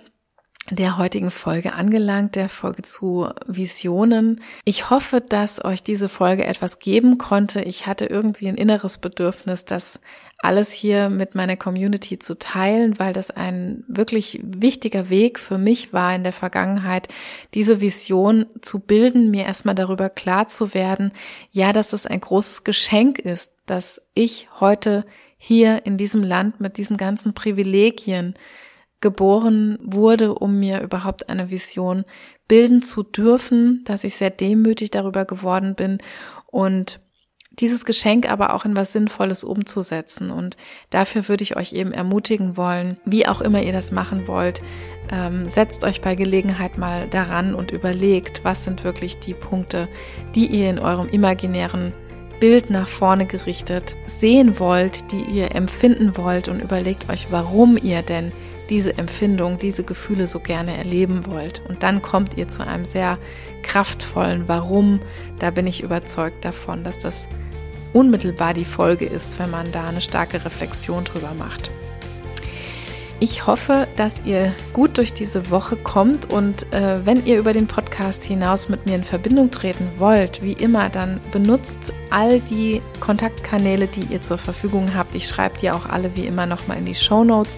[0.69, 4.41] der heutigen Folge angelangt, der Folge zu Visionen.
[4.63, 7.61] Ich hoffe, dass euch diese Folge etwas geben konnte.
[7.61, 9.99] Ich hatte irgendwie ein inneres Bedürfnis, das
[10.43, 15.93] alles hier mit meiner Community zu teilen, weil das ein wirklich wichtiger Weg für mich
[15.93, 17.07] war in der Vergangenheit,
[17.53, 21.13] diese Vision zu bilden, mir erstmal darüber klar zu werden,
[21.51, 25.05] ja, dass es ein großes Geschenk ist, dass ich heute
[25.37, 28.33] hier in diesem Land mit diesen ganzen Privilegien
[28.99, 32.03] geboren wurde, um mir überhaupt eine Vision
[32.49, 35.99] bilden zu dürfen, dass ich sehr demütig darüber geworden bin
[36.47, 36.99] und
[37.59, 40.31] dieses Geschenk aber auch in was Sinnvolles umzusetzen.
[40.31, 40.57] Und
[40.89, 44.61] dafür würde ich euch eben ermutigen wollen, wie auch immer ihr das machen wollt,
[45.11, 49.87] ähm, setzt euch bei Gelegenheit mal daran und überlegt, was sind wirklich die Punkte,
[50.35, 51.93] die ihr in eurem imaginären
[52.39, 58.01] Bild nach vorne gerichtet sehen wollt, die ihr empfinden wollt und überlegt euch, warum ihr
[58.01, 58.31] denn
[58.69, 61.61] diese Empfindung, diese Gefühle so gerne erleben wollt.
[61.67, 63.17] Und dann kommt ihr zu einem sehr
[63.61, 64.99] kraftvollen Warum.
[65.39, 67.27] Da bin ich überzeugt davon, dass das
[67.93, 71.71] unmittelbar die Folge ist, wenn man da eine starke Reflexion drüber macht.
[73.23, 77.67] Ich hoffe, dass ihr gut durch diese Woche kommt und äh, wenn ihr über den
[77.67, 83.87] Podcast hinaus mit mir in Verbindung treten wollt, wie immer, dann benutzt all die Kontaktkanäle,
[83.87, 85.15] die ihr zur Verfügung habt.
[85.15, 87.57] Ich schreibe die auch alle wie immer nochmal in die Show Notes.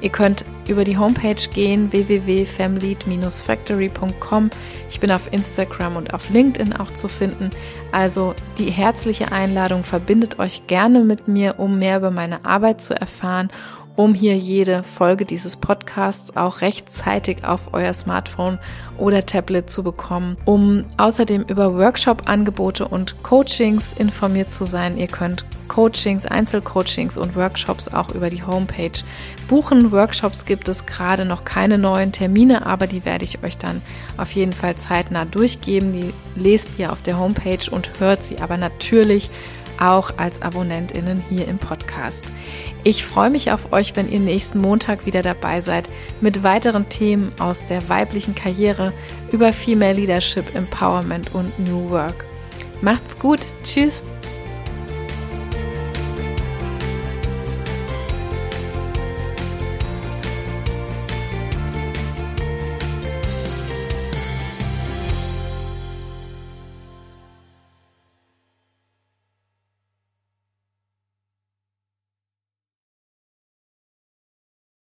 [0.00, 4.50] Ihr könnt über die Homepage gehen, www.family-factory.com.
[4.88, 7.50] Ich bin auf Instagram und auf LinkedIn auch zu finden.
[7.92, 12.94] Also die herzliche Einladung verbindet euch gerne mit mir, um mehr über meine Arbeit zu
[12.94, 13.50] erfahren
[13.96, 18.58] um hier jede Folge dieses Podcasts auch rechtzeitig auf euer Smartphone
[18.98, 24.96] oder Tablet zu bekommen, um außerdem über Workshop-Angebote und Coachings informiert zu sein.
[24.98, 28.92] Ihr könnt Coachings, Einzelcoachings und Workshops auch über die Homepage
[29.48, 29.90] buchen.
[29.90, 33.82] Workshops gibt es gerade noch keine neuen Termine, aber die werde ich euch dann
[34.16, 35.92] auf jeden Fall zeitnah durchgeben.
[35.92, 39.30] Die lest ihr auf der Homepage und hört sie aber natürlich
[39.80, 42.26] auch als Abonnentinnen hier im Podcast.
[42.84, 45.88] Ich freue mich auf euch, wenn ihr nächsten Montag wieder dabei seid
[46.20, 48.92] mit weiteren Themen aus der weiblichen Karriere
[49.32, 52.24] über Female Leadership, Empowerment und New Work.
[52.82, 53.40] Macht's gut.
[53.64, 54.04] Tschüss.